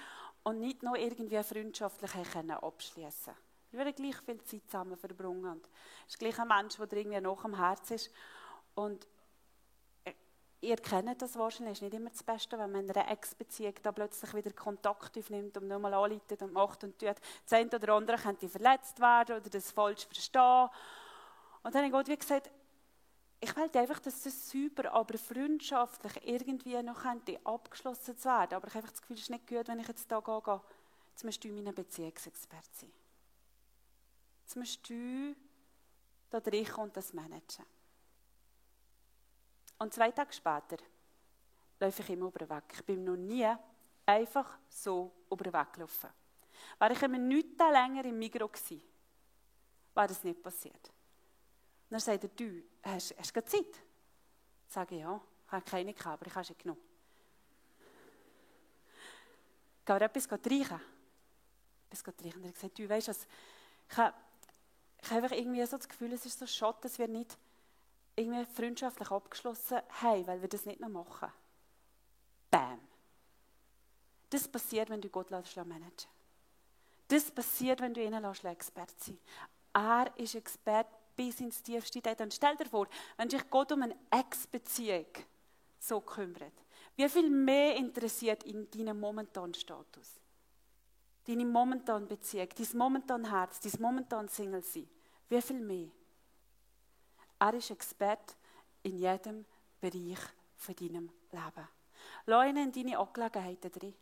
und 0.46 0.60
nicht 0.60 0.84
noch 0.84 0.96
irgendwie 0.96 1.42
freundschaftlich 1.42 2.12
können 2.32 2.52
abschließen 2.52 3.34
Wir 3.72 3.80
werden 3.80 3.96
gleich 3.96 4.16
viel 4.18 4.44
Zeit 4.44 4.62
zusammen 4.68 4.96
verbringen. 4.96 5.46
Und 5.46 5.66
es 6.08 6.14
ist 6.14 6.20
gleich 6.20 6.40
ein 6.40 6.48
Mensch, 6.48 6.76
der 6.78 6.94
irgendwie 6.94 7.20
noch 7.20 7.44
am 7.44 7.58
Herz 7.58 7.90
ist. 7.90 8.12
Und 8.76 9.08
äh, 10.04 10.14
ihr 10.62 10.76
kennt 10.78 11.20
das 11.20 11.36
wahrscheinlich, 11.36 11.74
ist 11.74 11.82
nicht 11.82 11.96
immer 11.96 12.12
das 12.12 12.22
Beste, 12.22 12.60
wenn 12.60 12.72
man 12.72 12.84
in 12.84 12.92
einer 12.92 13.12
Ex-Beziehung 13.12 13.74
da 13.82 13.92
plötzlich 13.92 14.34
wieder 14.36 14.52
Kontakt 14.52 15.18
aufnimmt 15.18 15.58
und 15.58 15.68
nochmal 15.68 15.96
anleitet 15.96 16.44
und 16.44 16.54
macht 16.54 16.84
und 16.84 17.00
tut. 17.00 17.16
Das 17.44 17.54
eine 17.60 17.72
oder 17.72 17.94
andere 17.94 18.18
könnte 18.18 18.48
verletzt 18.48 19.00
werden 19.00 19.38
oder 19.38 19.50
das 19.50 19.72
falsch 19.72 20.06
verstehen. 20.06 20.70
Und 21.64 21.74
dann 21.74 21.92
habe 21.92 22.04
ich 22.04 22.08
wie 22.08 22.18
gesagt, 22.18 22.52
ich 23.40 23.56
will 23.56 23.70
einfach, 23.74 24.00
dass 24.00 24.24
das 24.24 24.50
super, 24.50 24.92
aber 24.94 25.18
freundschaftlich 25.18 26.28
irgendwie 26.28 26.82
noch 26.82 27.02
könnte 27.02 27.40
abgeschlossen 27.44 28.18
zu 28.18 28.30
werden. 28.30 28.56
Aber 28.56 28.68
ich 28.68 28.74
habe 28.74 28.88
das 28.88 29.02
Gefühl, 29.02 29.18
es 29.18 29.24
ist 29.24 29.30
nicht 29.30 29.48
gut, 29.48 29.68
wenn 29.68 29.80
ich 29.80 29.88
jetzt 29.88 30.12
da 30.12 30.20
gehe, 30.20 30.62
jetzt 31.12 31.24
musst 31.24 31.44
du 31.44 31.50
mein 31.50 31.74
Beziehungsexperte 31.76 32.70
sein. 32.74 32.94
Jetzt 34.42 34.56
musst 34.56 34.90
du 34.90 35.36
da 36.30 36.38
reinkommen 36.38 36.90
und 36.90 36.98
das 36.98 37.14
managen. 37.14 37.66
Und 39.78 39.94
zwei 39.94 40.12
Tage 40.12 40.34
später 40.34 40.78
laufe 41.80 42.02
ich 42.02 42.10
immer 42.10 42.28
über 42.28 42.40
den 42.40 42.50
Weg. 42.50 42.64
Ich 42.74 42.86
bin 42.86 43.04
noch 43.04 43.18
nie 43.18 43.48
einfach 44.06 44.58
so 44.70 45.12
über 45.30 45.44
den 45.44 45.54
Weg 45.54 45.74
gelaufen. 45.74 46.10
Wäre 46.80 46.94
ich 46.94 47.02
immer 47.02 47.18
nicht 47.18 47.60
länger 47.60 48.06
im 48.06 48.18
Migros 48.18 48.52
gewesen, 48.52 48.82
wäre 49.94 50.08
das 50.08 50.24
nicht 50.24 50.42
passiert. 50.42 50.74
Und 50.76 51.92
dann 51.92 52.00
sagt 52.00 52.24
er, 52.24 52.30
du, 52.30 52.64
hast, 52.86 53.16
hast 53.18 53.36
du 53.36 53.44
Zeit? 53.46 53.82
Ich 54.68 54.74
sage, 54.74 54.96
ja, 54.96 55.22
ich 55.46 55.52
habe 55.52 55.66
keine 55.66 55.94
gehabt, 55.94 56.22
aber 56.22 56.28
ich 56.28 56.36
habe 56.36 56.46
sie 56.46 56.56
genommen. 56.56 56.82
Gehen 59.86 60.00
wir 60.00 60.02
etwas 60.02 60.32
reichen? 60.32 60.82
Etwas 61.90 62.08
reichen. 62.24 62.38
Und 62.38 62.46
er 62.46 62.52
gesagt, 62.52 62.80
du, 62.80 62.90
weißt 62.90 63.08
du 63.08 63.12
ich 63.90 63.98
habe, 63.98 64.16
ich 65.02 65.12
habe 65.12 65.36
irgendwie 65.36 65.66
so 65.66 65.78
das 65.78 65.88
Gefühl, 65.88 66.14
es 66.14 66.26
ist 66.26 66.40
so 66.40 66.48
schade, 66.48 66.78
dass 66.82 66.98
wir 66.98 67.08
nicht 67.08 67.38
irgendwie 68.16 68.46
freundschaftlich 68.46 69.12
abgeschlossen 69.12 69.82
haben, 70.02 70.28
weil 70.28 70.42
wir 70.42 70.50
das 70.50 70.66
nicht 70.66 70.80
noch 70.80 70.90
machen. 70.90 71.32
Bam. 72.50 72.80
Das 74.30 74.48
passiert, 74.48 74.90
wenn 74.90 75.02
du 75.02 75.10
Gott 75.10 75.30
managen 75.30 76.10
Das 77.08 77.30
passiert, 77.30 77.82
wenn 77.82 77.94
du 77.94 78.04
ihn 78.04 78.14
Experte 78.24 78.94
sein 78.98 79.20
Er 79.74 80.12
ist 80.18 80.36
Experte 80.36 80.95
bis 81.16 81.40
ins 81.40 81.62
tiefste 81.62 82.02
Detail. 82.02 82.26
Und 82.26 82.34
stell 82.34 82.56
dir 82.56 82.66
vor, 82.66 82.88
wenn 83.18 83.30
sich 83.30 83.50
Gott 83.50 83.72
um 83.72 83.84
eine 83.84 83.96
Ex-Beziehung 84.12 85.06
so 85.80 86.02
kümmert, 86.02 86.54
wie 86.96 87.10
viel 87.10 87.30
mehr 87.30 87.76
interessiert 87.76 88.46
ihn 88.46 88.70
deinen 88.72 89.00
momentanen 89.00 89.54
Status? 89.54 90.20
Deine 91.28 91.46
momentane 91.46 92.06
Beziehung, 92.06 92.50
dein 92.56 92.78
momentan 92.78 93.30
Herz, 93.30 93.60
dein 93.60 93.82
momentan 93.82 94.28
Single 94.30 94.64
sein. 94.64 94.88
Wie 95.28 95.42
viel 95.42 95.60
mehr? 95.60 95.90
Er 97.40 97.54
ist 97.56 97.72
Experte 97.72 98.36
in 98.84 98.98
jedem 98.98 99.46
Bereich 99.82 100.20
von 100.56 100.76
deinem 100.76 101.12
Leben. 101.32 101.68
Lass 102.28 102.48
in 102.48 102.72
deine 102.72 103.00
Angelegenheiten 103.00 103.72
drin. 103.72 103.96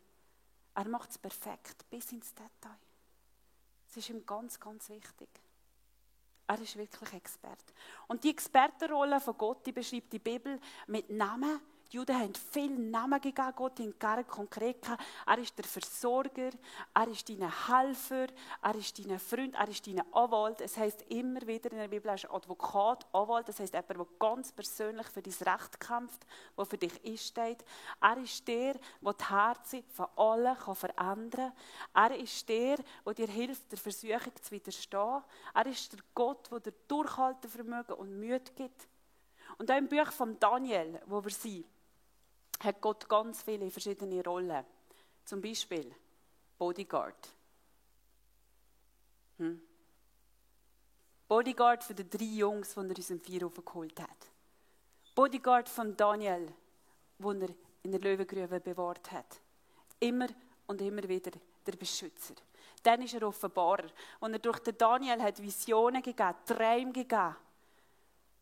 Er 0.74 0.88
macht 0.88 1.10
es 1.10 1.18
perfekt, 1.18 1.88
bis 1.88 2.12
ins 2.12 2.34
Detail. 2.34 2.78
Das 3.86 3.96
ist 3.96 4.10
ihm 4.10 4.24
ganz, 4.26 4.58
ganz 4.58 4.88
wichtig. 4.88 5.28
Er 6.46 6.60
ist 6.60 6.76
wirklich 6.76 7.12
Experte. 7.14 7.72
Und 8.06 8.22
die 8.22 8.30
Expertenrolle 8.30 9.20
von 9.20 9.36
Gott, 9.38 9.64
die 9.66 9.72
beschreibt 9.72 10.12
die 10.12 10.18
Bibel 10.18 10.60
mit 10.86 11.08
Namen, 11.10 11.60
die 11.94 11.98
Juden 11.98 12.18
haben 12.18 12.32
viele 12.50 12.80
Namen 12.80 13.20
gegeben, 13.20 13.52
Gott 13.54 13.78
in 13.78 13.96
gar 13.96 14.24
konkret 14.24 14.84
Er 15.26 15.38
ist 15.38 15.56
der 15.56 15.64
Versorger, 15.64 16.50
er 16.92 17.08
ist 17.08 17.28
dein 17.28 17.48
Helfer, 17.68 18.26
er 18.62 18.74
ist 18.74 18.98
dein 18.98 19.16
Freund, 19.20 19.54
er 19.54 19.68
ist 19.68 19.86
dein 19.86 20.02
Anwalt. 20.12 20.60
Es 20.60 20.76
heißt 20.76 21.02
immer 21.10 21.40
wieder 21.42 21.70
in 21.70 21.78
der 21.78 21.86
Bibel, 21.86 22.08
er 22.08 22.16
ist 22.16 22.28
Advokat, 22.28 23.06
Anwalt. 23.12 23.48
Das 23.48 23.60
heißt 23.60 23.74
jemand, 23.74 23.90
der 23.90 24.06
ganz 24.18 24.50
persönlich 24.50 25.06
für 25.06 25.22
dein 25.22 25.54
Recht 25.54 25.78
kämpft, 25.78 26.26
der 26.58 26.66
für 26.66 26.78
dich 26.78 27.04
einsteht. 27.04 27.64
Er 28.00 28.16
ist 28.16 28.48
der, 28.48 28.74
der 29.00 29.12
die 29.12 29.28
Herzen 29.28 29.84
von 29.84 30.06
allen 30.16 30.56
verändern 30.56 31.52
kann. 31.92 32.10
Er 32.10 32.18
ist 32.18 32.48
der, 32.48 32.78
der 33.06 33.14
dir 33.14 33.28
hilft, 33.28 33.70
der 33.70 33.78
Versuchung 33.78 34.32
zu 34.42 34.50
widerstehen. 34.50 35.22
Er 35.54 35.66
ist 35.66 35.92
der 35.92 36.00
Gott, 36.12 36.50
der 36.50 36.58
dir 36.58 36.74
Durchhaltevermögen 36.88 37.94
und 37.94 38.18
Mühe 38.18 38.40
gibt. 38.40 38.88
Und 39.58 39.70
auch 39.70 39.76
im 39.76 39.86
Buch 39.86 40.10
von 40.10 40.36
Daniel, 40.40 41.00
wo 41.06 41.22
wir 41.22 41.30
sind, 41.30 41.66
hat 42.62 42.80
Gott 42.80 43.08
ganz 43.08 43.42
viele 43.42 43.70
verschiedene 43.70 44.22
Rollen. 44.22 44.64
Zum 45.24 45.40
Beispiel 45.40 45.94
Bodyguard. 46.58 47.28
Hm? 49.38 49.60
Bodyguard 51.26 51.82
für 51.82 51.94
die 51.94 52.08
drei 52.08 52.24
Jungs, 52.24 52.74
die 52.74 52.80
er 52.80 52.98
aus 52.98 53.06
dem 53.06 53.20
Vierhofen 53.20 53.64
geholt 53.64 54.00
hat. 54.00 54.30
Bodyguard 55.14 55.68
von 55.68 55.96
Daniel, 55.96 56.52
den 57.18 57.42
er 57.42 57.48
in 57.82 57.92
der 57.92 58.00
Löwengrube 58.00 58.60
bewahrt 58.60 59.10
hat. 59.12 59.40
Immer 60.00 60.28
und 60.66 60.80
immer 60.80 61.06
wieder 61.08 61.32
der 61.66 61.72
Beschützer. 61.72 62.34
Dann 62.82 63.02
ist 63.02 63.14
er 63.14 63.26
Offenbarer. 63.26 63.86
Und 64.20 64.32
er 64.34 64.38
durch 64.38 64.58
den 64.58 64.76
Daniel 64.76 65.22
hat 65.22 65.40
Visionen 65.42 66.02
gegeben, 66.02 66.34
Träume 66.44 66.92
gegeben, 66.92 67.36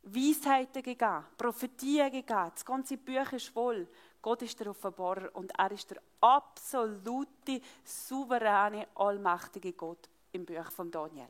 Weisheiten 0.03 0.83
gegeben, 0.83 1.25
Prophetien 1.37 2.11
gegeben. 2.11 2.51
Das 2.55 2.65
ganze 2.65 2.97
Buch 2.97 3.33
ist 3.33 3.49
voll. 3.49 3.87
Gott 4.21 4.43
ist 4.43 4.59
der 4.61 4.69
Offenbarer 4.69 5.31
und 5.35 5.53
er 5.59 5.71
ist 5.73 5.91
der 5.91 6.01
absolute, 6.21 7.61
souveräne, 7.85 8.87
allmächtige 8.95 9.73
Gott 9.73 10.09
im 10.33 10.45
Buch 10.45 10.71
von 10.71 10.91
Daniel. 10.91 11.29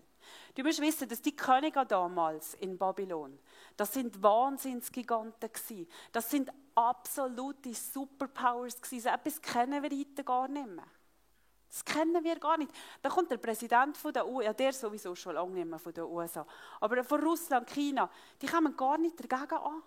Du 0.54 0.62
musst 0.62 0.80
wissen, 0.80 1.08
dass 1.08 1.20
die 1.20 1.34
Könige 1.34 1.84
damals 1.84 2.54
in 2.54 2.78
Babylon, 2.78 3.38
das 3.76 3.92
sind 3.92 4.22
Wahnsinnsgiganten 4.22 5.52
gewesen. 5.52 5.88
Das 6.12 6.30
sind 6.30 6.50
absolute 6.74 7.74
Superpowers 7.74 8.80
gewesen. 8.80 9.08
Etwas 9.08 9.40
kennen 9.40 9.82
wir 9.82 9.90
heute 9.90 10.24
gar 10.24 10.48
nicht 10.48 10.68
mehr. 10.68 10.84
Das 11.72 11.82
kennen 11.86 12.22
wir 12.22 12.38
gar 12.38 12.58
nicht. 12.58 12.70
Da 13.00 13.08
kommt 13.08 13.30
der 13.30 13.38
Präsident 13.38 13.96
von 13.96 14.12
der 14.12 14.28
USA, 14.28 14.44
ja, 14.44 14.52
der 14.52 14.74
sowieso 14.74 15.14
schon 15.14 15.34
lange 15.34 15.52
nicht 15.52 15.66
mehr 15.66 15.78
von 15.78 15.94
der 15.94 16.06
USA, 16.06 16.46
aber 16.78 17.02
von 17.02 17.22
Russland, 17.22 17.66
China, 17.70 18.10
die 18.42 18.46
kommen 18.46 18.76
gar 18.76 18.98
nicht 18.98 19.18
dagegen 19.18 19.54
an. 19.54 19.82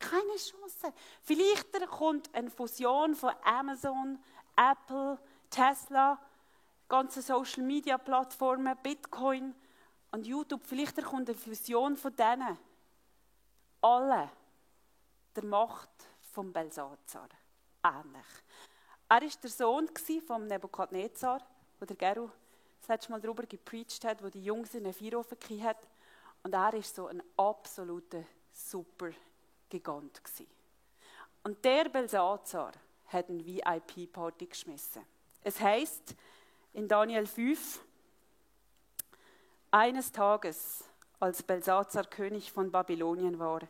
Keine 0.00 0.34
Chance. 0.36 0.92
Vielleicht 1.22 1.86
kommt 1.86 2.34
eine 2.34 2.50
Fusion 2.50 3.14
von 3.14 3.32
Amazon, 3.44 4.18
Apple, 4.56 5.16
Tesla, 5.48 6.18
ganze 6.88 7.22
Social 7.22 7.62
Media 7.62 7.96
Plattformen, 7.96 8.76
Bitcoin 8.82 9.54
und 10.10 10.26
YouTube. 10.26 10.62
Vielleicht 10.64 11.00
kommt 11.04 11.28
eine 11.28 11.38
Fusion 11.38 11.96
von 11.96 12.14
denen. 12.16 12.58
Alle 13.82 14.30
der 15.36 15.44
Macht 15.44 15.90
von 16.32 16.52
Belsazar. 16.52 17.28
Ähnlich. 17.84 18.26
Er 19.08 19.20
war 19.20 19.28
der 19.42 19.50
Sohn 19.50 19.88
von 20.26 20.46
Nebukadnezar, 20.46 21.40
wo 21.78 21.84
der 21.84 21.96
Geru 21.96 22.30
das 22.80 22.88
letzte 22.88 23.12
Mal 23.12 23.20
darüber 23.20 23.44
gepreacht 23.44 24.04
hat, 24.04 24.22
wo 24.22 24.28
die 24.28 24.44
Jungs 24.44 24.74
in 24.74 24.84
den 24.84 24.92
Vierofen 24.92 25.38
hat. 25.62 25.78
Und 26.42 26.54
er 26.54 26.74
ist 26.74 26.94
so 26.94 27.06
ein 27.06 27.22
absoluter 27.36 28.24
Super-Gigant. 28.52 30.22
Und 31.42 31.64
der 31.64 31.88
Belsazar 31.88 32.72
hat 33.08 33.28
eine 33.28 33.44
VIP-Party 33.44 34.46
geschmissen. 34.46 35.02
Es 35.42 35.60
heißt 35.60 36.14
in 36.72 36.88
Daniel 36.88 37.26
5, 37.26 37.80
eines 39.70 40.12
Tages, 40.12 40.84
als 41.20 41.42
Belsazar 41.42 42.04
König 42.04 42.52
von 42.52 42.70
Babylonien 42.70 43.38
war, 43.38 43.60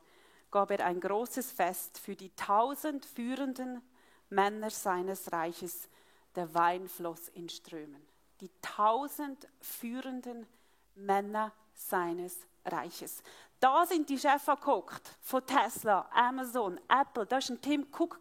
gab 0.50 0.70
er 0.70 0.84
ein 0.84 1.00
großes 1.00 1.52
Fest 1.52 1.98
für 1.98 2.14
die 2.14 2.30
tausend 2.36 3.04
führenden 3.04 3.82
Männer 4.30 4.70
seines 4.70 5.32
Reiches. 5.32 5.88
Der 6.34 6.52
Wein 6.54 6.88
floss 6.88 7.28
in 7.28 7.48
Strömen. 7.48 8.04
Die 8.40 8.50
tausend 8.60 9.46
führenden 9.60 10.46
Männer 10.94 11.52
seines 11.74 12.38
Reiches. 12.64 13.22
Da 13.60 13.86
sind 13.86 14.08
die 14.08 14.18
Chefs 14.18 14.46
geguckt 14.46 15.16
von 15.20 15.46
Tesla, 15.46 16.08
Amazon, 16.12 16.78
Apple. 16.88 17.26
Da 17.26 17.36
war 17.36 17.50
ein 17.50 17.60
Tim 17.60 17.86
Cook, 17.96 18.20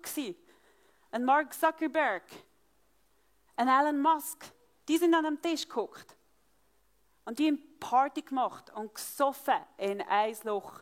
ein 1.11 1.25
Mark 1.25 1.53
Zuckerberg, 1.53 2.23
ein 3.55 3.67
Elon 3.67 3.99
Musk. 3.99 4.45
Die 4.87 4.97
sind 4.97 5.13
an 5.13 5.25
einem 5.25 5.41
Tisch 5.41 5.67
geguckt. 5.67 6.15
Und 7.25 7.39
die 7.39 7.47
haben 7.47 7.79
Party 7.79 8.21
gemacht 8.21 8.69
und 8.75 8.93
gesoffen 8.93 9.59
in 9.77 10.01
ein 10.01 10.35
Loch. 10.43 10.81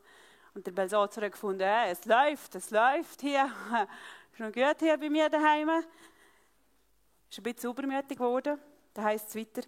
Und 0.53 0.65
der 0.67 0.71
Belsatzer 0.71 1.21
hat 1.21 1.31
gefunden, 1.31 1.61
hey, 1.61 1.91
es 1.91 2.05
läuft, 2.05 2.55
es 2.55 2.71
läuft 2.71 3.21
hier. 3.21 3.51
Noch 4.41 4.51
gut 4.51 4.79
hier 4.79 4.97
bei 4.97 5.09
mir 5.09 5.29
daheim. 5.29 5.69
Ist 7.29 7.39
ein 7.39 7.43
bisschen 7.43 7.71
übermütig 7.71 8.17
geworden. 8.17 8.59
Da 8.93 9.03
heißt 9.03 9.29
es 9.29 9.35
weiter, 9.35 9.61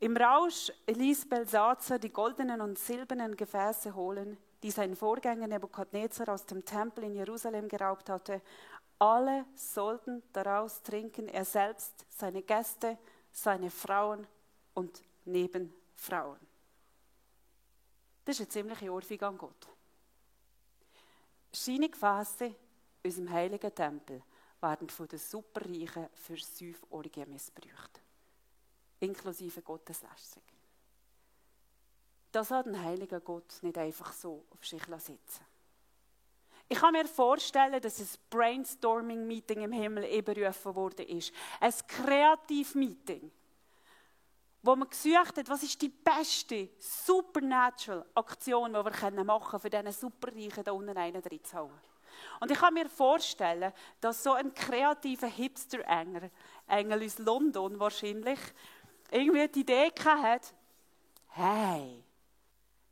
im 0.00 0.16
Rausch 0.16 0.72
ließ 0.86 1.28
Belsatzer 1.28 1.98
die 1.98 2.12
goldenen 2.12 2.60
und 2.60 2.78
silbernen 2.78 3.36
Gefäße 3.36 3.94
holen, 3.94 4.38
die 4.62 4.70
sein 4.70 4.96
Vorgänger 4.96 5.46
Nebukadnezar 5.46 6.28
aus 6.28 6.46
dem 6.46 6.64
Tempel 6.64 7.04
in 7.04 7.14
Jerusalem 7.14 7.68
geraubt 7.68 8.08
hatte. 8.08 8.40
Alle 8.98 9.44
sollten 9.54 10.22
daraus 10.32 10.82
trinken, 10.82 11.28
er 11.28 11.44
selbst, 11.44 12.06
seine 12.08 12.42
Gäste, 12.42 12.96
seine 13.32 13.70
Frauen 13.70 14.26
und 14.72 15.02
Nebenfrauen. 15.24 16.40
Das 18.24 18.36
ist 18.36 18.40
eine 18.40 18.48
ziemliche 18.48 18.90
Ohrfeige 18.90 19.26
an 19.26 19.36
Gott. 19.36 19.68
Seine 21.52 21.88
Gefäße 21.88 22.54
unserem 23.04 23.30
heiligen 23.30 23.74
Tempel 23.74 24.22
werden 24.60 24.88
von 24.88 25.06
den 25.06 25.18
Superreichen 25.18 26.08
für 26.14 26.36
Säuforgien 26.36 27.30
missbraucht. 27.30 28.00
Inklusive 29.00 29.62
Gotteslästerung. 29.62 30.44
Das 32.32 32.50
hat 32.50 32.66
ein 32.66 32.82
heiliger 32.82 33.20
Gott 33.20 33.58
nicht 33.62 33.78
einfach 33.78 34.12
so 34.12 34.44
auf 34.50 34.66
sich 34.66 34.82
sitzen 34.98 35.44
ich 36.68 36.78
kann 36.78 36.92
mir 36.92 37.06
vorstellen, 37.06 37.80
dass 37.80 38.00
ein 38.00 38.08
Brainstorming-Meeting 38.30 39.62
im 39.62 39.72
Himmel 39.72 40.22
berufen 40.22 40.74
worden 40.74 41.06
ist. 41.06 41.32
Ein 41.60 41.72
Kreativ-Meeting, 41.86 43.30
wo 44.62 44.74
man 44.74 44.88
gesucht 44.88 45.36
hat, 45.36 45.48
was 45.48 45.62
ist 45.62 45.80
die 45.82 45.90
beste 45.90 46.70
Supernatural-Aktion, 46.78 48.72
die 48.72 48.74
wir 48.74 49.24
machen 49.24 49.50
können, 49.50 49.60
für 49.60 49.70
diesen 49.70 49.92
Superreichen 49.92 50.64
da 50.64 50.72
unten 50.72 50.96
einen 50.96 51.20
drin 51.20 51.44
zu 51.44 51.56
hauen. 51.58 51.80
Und 52.40 52.50
ich 52.50 52.58
kann 52.58 52.74
mir 52.74 52.88
vorstellen, 52.88 53.72
dass 54.00 54.22
so 54.22 54.32
ein 54.32 54.52
kreativer 54.54 55.26
Hipster-Engel, 55.26 56.30
Engel 56.66 57.04
aus 57.04 57.18
London 57.18 57.78
wahrscheinlich, 57.78 58.38
irgendwie 59.10 59.48
die 59.48 59.60
Idee 59.60 59.92
hat, 60.04 60.54
hey, 61.28 62.04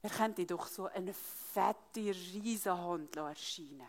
wir 0.01 0.11
könnten 0.11 0.47
doch 0.47 0.67
so 0.67 0.87
eine 0.87 1.13
fette 1.13 2.01
Riesenhand 2.01 3.17
erscheinen 3.17 3.87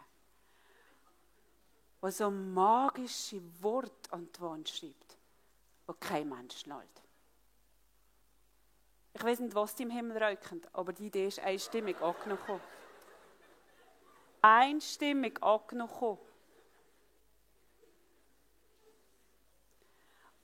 der 2.03 2.11
so 2.11 2.29
magische 2.29 3.41
Wort 3.61 4.11
an 4.11 4.27
die 4.35 4.41
Wand 4.41 4.67
schreibt, 4.67 5.17
wo 5.87 5.93
kein 5.93 6.27
Mensch 6.27 6.57
schnallt. 6.57 7.01
Ich 9.13 9.23
weiß 9.23 9.39
nicht, 9.39 9.55
was 9.55 9.73
die 9.75 9.83
im 9.83 9.89
Himmel 9.89 10.21
räuchen, 10.21 10.61
aber 10.73 10.91
die 10.91 11.05
Idee 11.05 11.27
ist 11.27 11.39
einstimmig 11.39 12.01
angenommen. 12.01 12.59
Einstimmig 14.45 15.41
angenommen. 15.41 16.17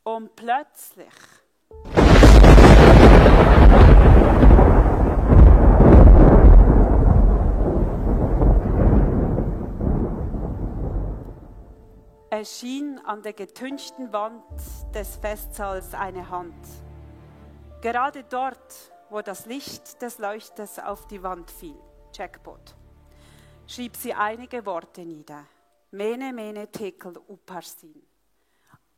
Und 0.04 0.36
plötzlich 0.38 1.14
erschien 12.30 13.00
an 13.06 13.22
der 13.22 13.34
getünchten 13.34 14.14
Wand 14.14 14.44
des 14.96 15.18
Festsaals 15.18 15.94
eine 15.94 16.30
Hand. 16.30 16.56
Gerade 17.82 18.24
dort, 18.24 18.94
wo 19.10 19.22
das 19.22 19.46
Licht 19.46 20.02
des 20.02 20.20
Leuchters 20.20 20.80
auf 20.80 21.06
die 21.08 21.22
Wand 21.22 21.52
fiel, 21.52 21.76
Jackpot, 22.14 22.78
schrieb 23.70 23.96
sie 23.96 24.14
einige 24.14 24.66
Worte 24.66 25.06
nieder. 25.06 25.46
Mene, 25.92 26.34
mene, 26.34 26.72
tekel, 26.72 27.18
uparsin. 27.28 28.02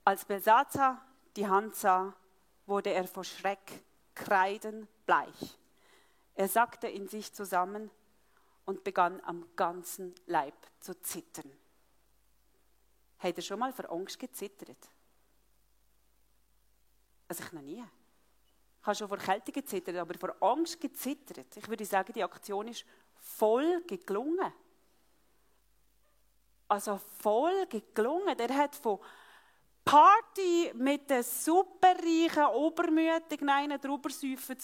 Als 0.06 0.26
Belsazar 0.26 1.06
die 1.36 1.48
Hand 1.48 1.76
sah, 1.76 2.16
wurde 2.66 2.92
er 2.92 3.08
vor 3.08 3.24
Schreck 3.24 3.84
kreidenbleich. 4.16 5.60
Er 6.36 6.48
sackte 6.48 6.88
in 6.88 7.08
sich 7.08 7.34
zusammen 7.34 7.92
und 8.66 8.84
begann 8.84 9.20
am 9.26 9.46
ganzen 9.56 10.16
Leib 10.26 10.56
zu 10.80 11.00
zittern. 11.02 11.52
Habt 13.20 13.38
ihr 13.38 13.44
schon 13.44 13.60
mal 13.60 13.74
vor 13.74 13.92
Angst 13.92 14.18
gezittert? 14.20 14.90
Also 17.28 17.44
ich 17.44 17.52
noch 17.52 17.62
nie. 17.62 17.84
Ich 18.82 18.88
habe 18.88 18.96
schon 18.96 19.08
vor 19.08 19.18
Kälte 19.18 19.52
gezittert, 19.52 19.96
aber 19.98 20.18
vor 20.18 20.36
Angst 20.42 20.80
gezittert. 20.80 21.56
Ich 21.56 21.68
würde 21.68 21.86
sagen, 21.86 22.14
die 22.14 22.24
Aktion 22.24 22.70
ist 22.70 22.86
voll 23.20 23.84
gelungen. 23.86 24.52
Also 26.72 27.02
voll 27.20 27.68
gelungen. 27.94 28.38
Der 28.38 28.56
hat 28.56 28.74
von 28.78 28.98
Party 29.84 30.72
mit 30.74 31.10
den 31.10 31.22
superreichen, 31.22 32.46
obermütigen 32.46 33.50
einen 33.50 33.78
drüber 33.78 34.10
säufen. 34.10 34.56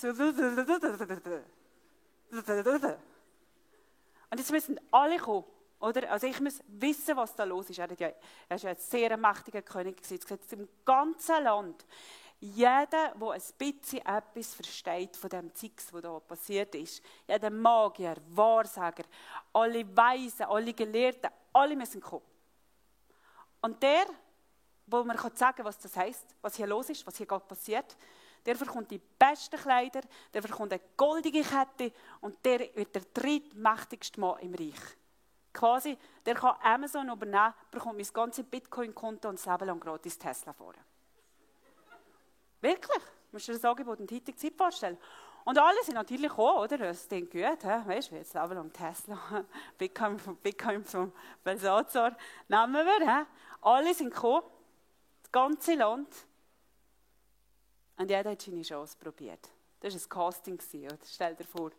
Und 4.30 4.38
jetzt 4.38 4.52
müssen 4.52 4.80
alle 4.90 5.18
kommen. 5.18 5.44
Oder? 5.82 6.10
Also 6.10 6.28
ich 6.28 6.40
muss 6.40 6.62
wissen, 6.70 7.18
was 7.18 7.36
da 7.36 7.44
los 7.44 7.70
ist. 7.72 7.80
Er, 7.80 7.92
ja, 8.00 8.12
er 8.48 8.56
ist 8.56 8.64
ja 8.64 8.70
ein 8.70 8.78
sehr 8.78 9.18
mächtiger 9.18 9.62
König 9.62 10.02
gewesen. 10.02 10.40
Im 10.52 10.70
ganzen 10.86 11.44
Land 11.44 11.86
Jeder, 12.40 13.16
der 13.16 13.32
ein 13.32 13.42
bisschen 13.58 14.06
etwas 14.06 14.54
versteht 14.54 15.18
von 15.18 15.30
dem 15.30 15.54
Zeugs, 15.56 15.92
was 15.92 16.02
hier 16.02 16.20
passiert 16.20 16.76
ist, 16.76 17.04
jeder 17.28 17.50
Magier, 17.50 18.16
Wahrsager, 18.30 19.06
alle 19.54 19.84
Weisen, 19.98 20.46
alle 20.46 20.72
Gelehrten, 20.72 21.32
alle 21.58 21.76
müssen 21.76 22.02
kommen. 22.02 22.26
Und 23.62 23.82
der, 23.82 24.06
wo 24.86 25.04
man 25.04 25.18
sagen 25.18 25.58
kann, 25.58 25.66
was 25.66 25.78
das 25.80 25.96
heisst, 25.96 26.36
was 26.42 26.56
hier 26.56 26.68
los 26.68 26.90
ist, 26.90 27.06
was 27.06 27.18
hier 27.18 27.26
gerade 27.26 27.46
passiert, 27.46 27.98
der 28.46 28.56
bekommt 28.56 28.90
die 28.92 29.02
besten 29.20 29.58
Kleider, 29.58 30.02
der 30.34 30.42
bekommt 30.42 30.72
eine 30.72 30.82
goldige 30.96 31.42
Kette 31.42 31.92
und 32.22 32.44
der 32.46 32.60
wird 32.76 32.96
der 32.96 33.02
drittmächtigste 33.14 34.20
Mann 34.20 34.40
im 34.40 34.54
Reich. 34.54 34.98
Quasi, 35.52 35.98
der 36.26 36.36
kann 36.36 36.56
Amazon 36.62 37.10
übernehmen, 37.10 37.54
bekommt 37.72 37.98
mein 37.98 38.08
ganzes 38.14 38.46
Bitcoin-Konto 38.46 39.28
und 39.28 39.40
das 39.40 39.46
Leben 39.46 39.66
lang 39.66 39.80
gratis 39.80 40.18
Tesla 40.18 40.54
fahren. 40.54 40.80
Wirklich? 42.62 43.02
Musst 43.32 43.48
du 43.48 43.52
dir 43.52 43.60
das 43.60 43.70
Angebot 43.70 44.00
in 44.00 44.08
der 44.08 44.18
heutigen 44.18 44.38
Zeit 44.38 44.56
vorstellen? 44.56 44.98
Und 45.48 45.58
alle 45.58 45.82
sind 45.82 45.94
natürlich 45.94 46.30
gekommen, 46.30 46.58
oder? 46.58 46.78
Das 46.78 47.08
klingt 47.08 47.32
gut, 47.32 47.42
he? 47.42 47.68
weißt 47.68 48.12
du, 48.12 48.16
jetzt 48.16 48.34
Leben 48.34 48.54
lang 48.54 48.74
Tesla, 48.74 49.46
Bitcoin, 49.78 50.18
Bitcoin 50.44 50.84
vom 50.84 51.14
Belsazar, 51.42 52.18
nehmen 52.50 52.74
wir, 52.74 53.00
he? 53.00 53.26
Alle 53.62 53.94
sind 53.94 54.14
gekommen, 54.14 54.44
das 55.24 55.32
ganze 55.32 55.76
Land. 55.76 56.14
Und 57.96 58.10
jeder 58.10 58.32
hat 58.32 58.42
seine 58.42 58.62
Chance 58.62 58.98
probiert. 59.00 59.48
Das 59.80 59.94
war 59.94 60.02
ein 60.02 60.10
Casting. 60.10 60.60
Oder? 60.84 60.98
Stell 61.06 61.36
dir 61.36 61.46
vor, 61.46 61.72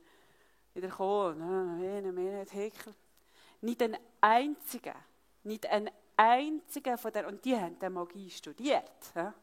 wieder 0.72 0.88
kommen, 0.88 1.42
eine 1.42 2.10
Minute, 2.10 2.50
Heckel. 2.54 2.94
Nicht 3.60 3.82
ein 3.82 3.98
einziger, 4.22 4.96
nicht 5.42 5.66
ein 5.66 5.90
einziger 6.16 6.96
von 6.96 7.12
der, 7.12 7.28
und 7.28 7.44
die 7.44 7.54
haben 7.54 7.78
die 7.78 7.90
Magie 7.90 8.30
studiert. 8.30 9.12
Ja? 9.14 9.34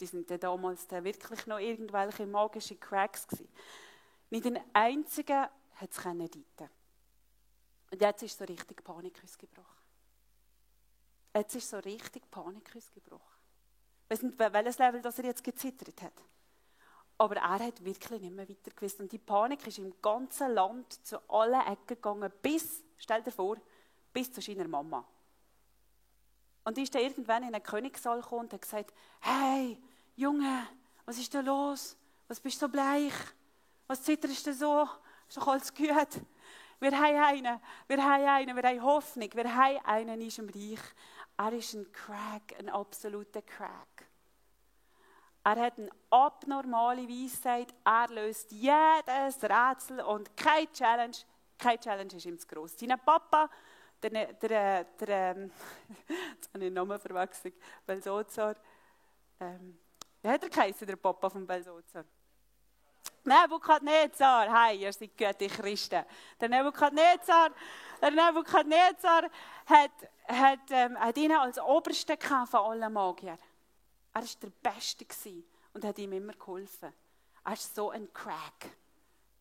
Die 0.00 0.06
sind 0.06 0.30
ja 0.30 0.38
damals 0.38 0.86
da 0.86 1.04
wirklich 1.04 1.46
noch 1.46 1.58
irgendwelche 1.58 2.26
magischen 2.26 2.80
Cracks 2.80 3.26
gewesen. 3.28 3.48
Nicht 4.30 4.46
ein 4.46 4.60
einziger 4.72 5.50
hat 5.76 5.90
es 5.90 6.02
deuten 6.02 6.70
Und 7.90 8.00
jetzt 8.00 8.22
ist 8.22 8.38
so 8.38 8.44
richtig 8.44 8.82
Panik 8.84 9.20
ausgebrochen. 9.22 9.66
Jetzt 11.34 11.54
ist 11.54 11.70
so 11.70 11.78
richtig 11.78 12.30
Panik 12.30 12.74
ausgebrochen. 12.76 13.22
Ich 14.04 14.10
weiß 14.10 14.22
nicht, 14.22 14.38
welches 14.38 14.78
Level 14.78 15.00
das 15.00 15.18
er 15.18 15.26
jetzt 15.26 15.44
gezittert 15.44 16.02
hat. 16.02 16.12
Aber 17.18 17.36
er 17.36 17.58
hat 17.58 17.84
wirklich 17.84 18.20
nicht 18.20 18.34
mehr 18.34 18.48
weiter 18.48 18.70
gewusst. 18.70 18.98
Und 19.00 19.12
die 19.12 19.18
Panik 19.18 19.66
ist 19.66 19.78
im 19.78 19.92
ganzen 20.00 20.52
Land 20.52 21.06
zu 21.06 21.18
allen 21.28 21.60
Ecken 21.60 21.86
gegangen, 21.86 22.32
bis, 22.42 22.82
stell 22.96 23.22
dir 23.22 23.30
vor, 23.30 23.56
bis 24.12 24.32
zu 24.32 24.40
seiner 24.40 24.66
Mama. 24.66 25.06
Und 26.64 26.76
die 26.76 26.82
ist 26.82 26.94
dann 26.94 27.02
irgendwann 27.02 27.42
in 27.42 27.54
einen 27.54 27.62
Königssaal 27.62 28.20
gekommen 28.20 28.42
und 28.42 28.52
hat 28.52 28.62
gesagt, 28.62 28.94
hey, 29.20 29.78
Junge, 30.16 30.66
was 31.04 31.18
ist 31.18 31.34
da 31.34 31.40
los? 31.40 31.96
Was 32.28 32.40
bist 32.40 32.60
du 32.60 32.66
so 32.66 32.68
bleich? 32.68 33.14
Was 33.86 34.02
zitterst 34.02 34.46
du 34.46 34.54
so? 34.54 34.88
Ist 35.28 35.36
doch 35.36 35.48
alles 35.48 35.74
gut. 35.74 35.88
Wir 36.80 36.92
haben 36.92 37.16
einen, 37.16 37.60
wir 37.88 38.04
haben 38.04 38.24
einen, 38.24 38.56
wir 38.56 38.62
haben 38.62 38.82
Hoffnung, 38.82 39.28
wir 39.34 39.54
haben 39.54 39.78
einen 39.84 40.20
in 40.20 40.22
unserem 40.24 40.48
Reich. 40.48 40.80
Er 41.36 41.52
ist 41.52 41.74
ein 41.74 41.90
Crack, 41.92 42.54
ein 42.58 42.68
absoluter 42.68 43.42
Crack. 43.42 44.06
Er 45.42 45.56
hat 45.56 45.78
eine 45.78 45.90
abnormale 46.10 47.08
Weisheit, 47.08 47.74
er 47.84 48.08
löst 48.08 48.52
jedes 48.52 49.42
Rätsel 49.42 50.00
und 50.00 50.36
keine 50.36 50.70
Challenge, 50.72 51.16
keine 51.58 51.80
Challenge 51.80 52.14
ist 52.14 52.26
ihm 52.26 52.38
zu 52.38 52.46
gross. 52.46 52.78
Sein 52.78 52.94
Papa, 53.04 53.48
der, 54.02 54.10
der, 54.10 54.32
der, 54.34 54.84
der 54.84 55.36
ähm, 55.36 55.50
jetzt 56.34 56.48
habe 56.48 56.58
ich 56.58 56.68
den 56.68 56.74
Namen 56.74 56.98
verwechselt, 56.98 57.54
Belsozar, 57.86 58.54
ähm, 59.40 59.78
wie 60.22 60.28
hat 60.28 60.42
er 60.42 60.48
geheißen, 60.48 60.86
der 60.86 60.96
Papa 60.96 61.30
von 61.30 61.46
Belsozar? 61.46 62.04
Nebukadnezar, 63.24 64.50
hey, 64.52 64.80
ihr 64.80 64.92
seid 64.92 65.16
gute 65.16 65.46
Christen. 65.46 66.04
Der 66.40 66.48
Nebukadnezar, 66.48 67.50
der 68.00 68.10
Nebukadnezar 68.10 69.30
hat, 69.66 69.90
hat, 70.26 70.70
ähm, 70.70 70.98
hat 70.98 71.16
ihn 71.16 71.32
als 71.32 71.58
Oberste 71.58 72.16
von 72.18 72.60
allen 72.60 72.92
Magiern. 72.92 73.38
Er 74.12 74.22
war 74.22 74.28
der 74.42 74.50
Beste 74.50 75.06
und 75.74 75.84
hat 75.84 75.98
ihm 75.98 76.12
immer 76.12 76.32
geholfen. 76.32 76.92
Er 77.44 77.52
ist 77.52 77.74
so 77.74 77.90
ein 77.90 78.12
Crack. 78.12 78.76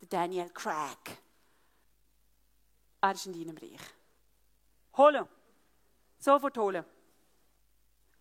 Der 0.01 0.07
Daniel 0.07 0.49
Crack. 0.49 1.17
Er 3.01 3.11
ist 3.11 3.25
in 3.25 3.33
deinem 3.33 3.57
Reich. 3.57 3.81
Holen. 4.97 5.27
Sofort 6.19 6.57
holen. 6.57 6.85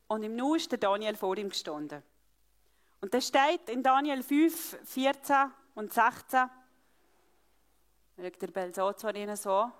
Und 0.06 0.22
im 0.22 0.36
Nu 0.36 0.54
ist 0.54 0.70
der 0.70 0.78
Daniel 0.78 1.16
vor 1.16 1.36
ihm 1.36 1.48
gestanden. 1.48 2.02
Und 3.00 3.14
da 3.14 3.20
steht 3.20 3.68
in 3.68 3.82
Daniel 3.82 4.22
5, 4.22 4.78
14 4.84 5.52
und 5.74 5.92
16, 5.92 6.50
schaut 8.16 8.42
der 8.42 8.46
Belsazar 8.48 9.14
ihnen 9.14 9.36
so, 9.36 9.70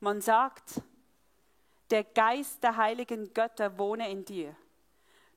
man 0.00 0.20
sagt, 0.20 0.82
der 1.90 2.02
Geist 2.04 2.62
der 2.64 2.76
heiligen 2.76 3.32
Götter 3.32 3.78
wohne 3.78 4.10
in 4.10 4.24
dir. 4.24 4.56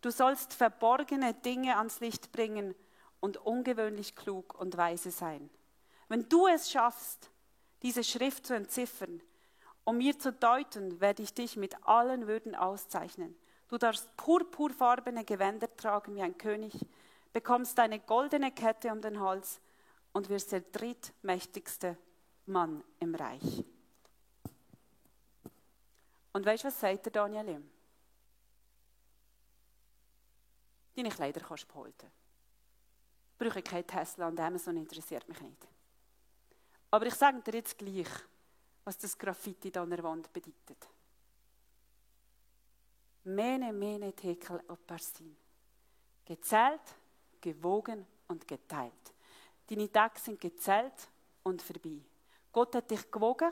Du 0.02 0.10
sollst 0.10 0.54
verborgene 0.54 1.34
Dinge 1.34 1.78
ans 1.78 2.00
Licht 2.00 2.32
bringen 2.32 2.74
und 3.20 3.38
ungewöhnlich 3.38 4.16
klug 4.16 4.56
und 4.60 4.78
weise 4.78 5.12
sein. 5.12 5.50
Wenn 6.08 6.28
du 6.30 6.48
es 6.48 6.72
schaffst, 6.72 7.30
diese 7.82 8.04
Schrift 8.04 8.48
zu 8.48 8.56
entziffern, 8.56 9.22
um 9.84 9.98
mir 9.98 10.18
zu 10.18 10.32
deuten, 10.32 11.00
werde 11.00 11.22
ich 11.22 11.34
dich 11.34 11.58
mit 11.58 11.88
allen 11.88 12.28
Würden 12.28 12.56
auszeichnen. 12.56 13.36
Du 13.68 13.78
darfst 13.78 14.16
purpurfarbene 14.16 15.26
Gewänder 15.26 15.76
tragen 15.76 16.16
wie 16.16 16.22
ein 16.22 16.38
König, 16.38 16.74
bekommst 17.34 17.80
eine 17.80 18.00
goldene 18.00 18.52
Kette 18.52 18.92
um 18.92 19.02
den 19.02 19.20
Hals 19.20 19.60
und 20.14 20.30
wirst 20.30 20.52
der 20.52 20.62
drittmächtigste 20.62 21.98
Mann 22.46 22.84
im 23.00 23.16
Reich. 23.16 23.66
Und 26.32 26.46
weißt 26.46 26.64
du, 26.64 26.68
was 26.68 26.80
sagt 26.80 27.06
der 27.06 27.12
Daniel 27.12 27.50
ihm? 27.50 27.72
Deine 30.96 31.10
Kleider 31.10 31.42
kannst 31.42 31.64
du 31.64 31.68
behalten. 31.68 32.12
Ich 33.32 33.38
brauche 33.38 33.62
kein 33.62 33.86
Tesla 33.86 34.28
und 34.28 34.40
Amazon 34.40 34.78
interessiert 34.78 35.28
mich 35.28 35.42
nicht. 35.42 35.68
Aber 36.92 37.06
ich 37.06 37.16
sage 37.16 37.42
dir 37.42 37.56
jetzt 37.56 37.78
gleich, 37.78 38.08
was 38.86 38.98
das 38.98 39.18
Graffiti 39.18 39.78
an 39.78 39.90
der 39.90 40.04
Wand 40.04 40.32
bedeutet. 40.32 40.88
Mene, 43.26 43.74
mene, 43.74 44.14
tekel, 44.14 44.62
oparsin. 44.68 45.36
Gezählt, 46.24 46.96
gewogen 47.42 48.06
und 48.28 48.48
geteilt. 48.48 49.14
Deine 49.68 49.92
Tage 49.92 50.20
sind 50.20 50.40
gezählt 50.40 51.10
und 51.44 51.62
vorbei. 51.62 52.00
Gott 52.52 52.76
hat 52.76 52.90
dich 52.90 53.12
gewogen 53.12 53.52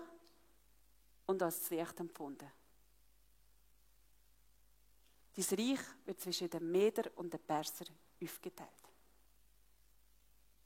und 1.26 1.42
als 1.42 1.70
Licht 1.70 2.00
empfunden. 2.00 2.52
Dein 5.36 5.60
Reich 5.60 5.80
wird 6.06 6.22
zwischen 6.22 6.50
den 6.50 6.72
Meder 6.72 7.10
und 7.16 7.34
den 7.34 7.40
Perser 7.40 7.86
aufgeteilt. 8.22 8.70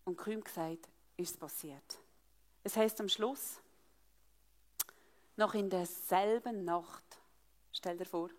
Und 0.03 0.17
kaum 0.17 0.43
gesagt, 0.43 0.89
ist 1.15 1.31
es 1.31 1.37
passiert. 1.37 1.99
Es 2.63 2.75
heißt 2.75 2.99
am 2.99 3.07
Schluss, 3.07 3.61
noch 5.37 5.53
in 5.53 5.69
derselben 5.69 6.65
Nacht, 6.65 7.17
stell 7.71 7.97
dir 7.97 8.05
vor, 8.05 8.29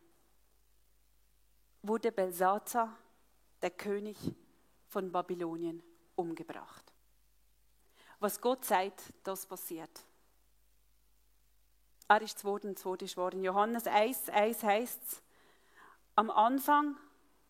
wurde 1.83 2.13
Belsazar, 2.13 2.97
der 3.63 3.71
König 3.71 4.17
von 4.89 5.11
Babylonien, 5.13 5.83
umgebracht. 6.17 6.93
Was 8.21 8.41
Gott 8.41 8.65
sagt, 8.65 9.13
das 9.23 9.47
passiert. 9.47 10.05
Er 12.09 12.23
ist 12.23 12.45
Wort 12.45 13.03
ist 13.03 13.17
worden. 13.17 13.45
Johannes 13.45 13.87
1, 13.87 14.31
1 14.31 14.63
heißt 14.63 15.23
am 16.17 16.31
Anfang 16.31 16.97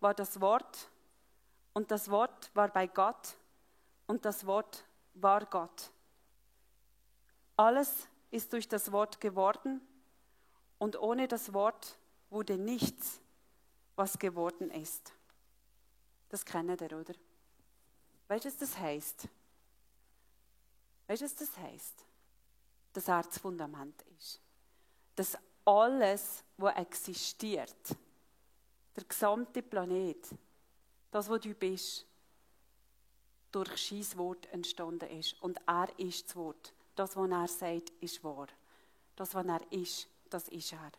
war 0.01 0.12
das 0.12 0.41
Wort 0.41 0.91
und 1.73 1.91
das 1.91 2.11
Wort 2.11 2.51
war 2.55 2.69
bei 2.69 2.87
Gott 2.87 3.37
und 4.07 4.25
das 4.25 4.47
Wort 4.47 4.85
war 5.14 5.47
Gott. 5.47 5.91
Alles 7.57 8.09
ist 8.31 8.53
durch 8.53 8.69
das 8.69 8.93
Wort 8.93 9.21
geworden 9.21 9.81
und 10.79 11.01
ohne 11.01 11.29
das 11.29 11.55
Wort 11.55 11.97
wurde 12.31 12.59
nichts 12.59 13.21
was 13.99 14.17
geworden 14.17 14.71
ist. 14.71 15.13
Das 16.29 16.45
kennt 16.45 16.81
ihr, 16.81 16.97
oder? 16.97 17.15
Weißt 18.29 18.45
du, 18.45 18.49
was 18.49 18.57
das 18.57 18.79
heißt? 18.79 19.29
Weißt 21.09 21.21
du, 21.21 21.25
was 21.25 21.35
das 21.35 21.59
heißt? 21.59 22.05
Dass 22.93 23.09
er 23.09 23.23
das 23.23 23.39
Fundament 23.39 24.01
ist. 24.17 24.41
Dass 25.17 25.37
alles, 25.65 26.45
was 26.57 26.77
existiert, 26.77 27.97
der 28.95 29.05
gesamte 29.05 29.63
Planet, 29.63 30.29
das, 31.11 31.29
was 31.29 31.41
du 31.41 31.55
bist, 31.55 32.07
durch 33.51 33.89
sein 33.89 34.19
Wort 34.19 34.47
entstanden 34.53 35.09
ist. 35.19 35.43
Und 35.43 35.59
er 35.67 35.89
ist 35.99 36.29
das 36.29 36.37
Wort. 36.37 36.73
Das, 36.95 37.17
was 37.17 37.31
er 37.31 37.49
sagt, 37.49 37.91
ist 38.01 38.23
wahr. 38.23 38.47
Das, 39.17 39.35
was 39.35 39.47
er 39.47 39.73
ist, 39.73 40.07
das 40.31 40.49
ist 40.49 40.73
er. 40.73 40.93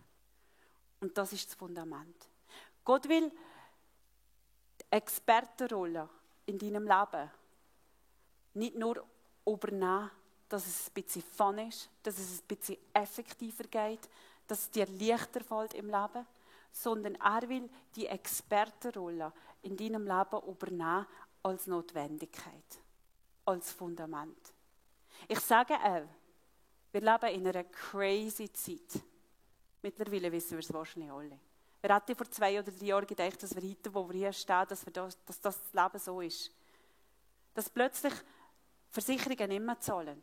Und 0.99 1.17
das 1.17 1.31
ist 1.31 1.47
das 1.47 1.55
Fundament. 1.55 2.28
Gott 2.89 3.07
will 3.07 3.31
Expertenrolle 4.89 6.09
in 6.47 6.57
deinem 6.57 6.87
Leben 6.87 7.29
nicht 8.55 8.75
nur 8.75 9.05
übernehmen, 9.45 10.09
dass 10.47 10.65
es 10.65 10.87
ein 10.87 10.93
bisschen 10.93 11.21
fun 11.21 11.59
ist, 11.59 11.87
dass 12.01 12.17
es 12.17 12.41
ein 12.41 12.47
bisschen 12.47 12.77
effektiver 12.91 13.65
geht, 13.65 14.09
dass 14.47 14.61
es 14.61 14.71
dir 14.71 14.87
leichter 14.87 15.41
fällt 15.41 15.75
im 15.75 15.85
Leben, 15.85 16.25
sondern 16.71 17.13
er 17.13 17.47
will 17.47 17.69
die 17.95 18.07
Expertenrolle 18.07 19.33
in 19.61 19.77
deinem 19.77 20.07
Leben 20.07 20.47
übernehmen 20.47 21.05
als 21.43 21.67
Notwendigkeit, 21.67 22.79
als 23.45 23.71
Fundament. 23.71 24.51
Ich 25.27 25.41
sage 25.41 25.75
auch, 25.75 26.07
wir 26.91 27.01
leben 27.01 27.35
in 27.35 27.47
einer 27.49 27.65
crazy 27.65 28.51
Zeit. 28.51 28.99
Mittlerweile 29.83 30.31
wissen 30.31 30.53
wir 30.53 30.59
es 30.59 30.73
wahrscheinlich 30.73 31.11
alle. 31.11 31.39
Wer 31.81 31.95
hätte 31.95 32.15
vor 32.15 32.29
zwei 32.29 32.59
oder 32.59 32.71
drei 32.71 32.85
Jahren 32.85 33.07
gedacht, 33.07 33.41
dass 33.41 33.55
wir 33.55 33.69
heute, 33.69 33.93
wo 33.93 34.07
wir 34.09 34.15
hier 34.15 34.33
stehen, 34.33 34.65
dass, 34.67 34.85
wir 34.85 34.91
das, 34.91 35.17
dass 35.25 35.39
das 35.39 35.59
Leben 35.73 35.99
so 35.99 36.19
ist? 36.21 36.51
Dass 37.53 37.69
plötzlich 37.69 38.13
Versicherungen 38.89 39.49
nicht 39.49 39.61
mehr 39.61 39.79
zahlen. 39.79 40.21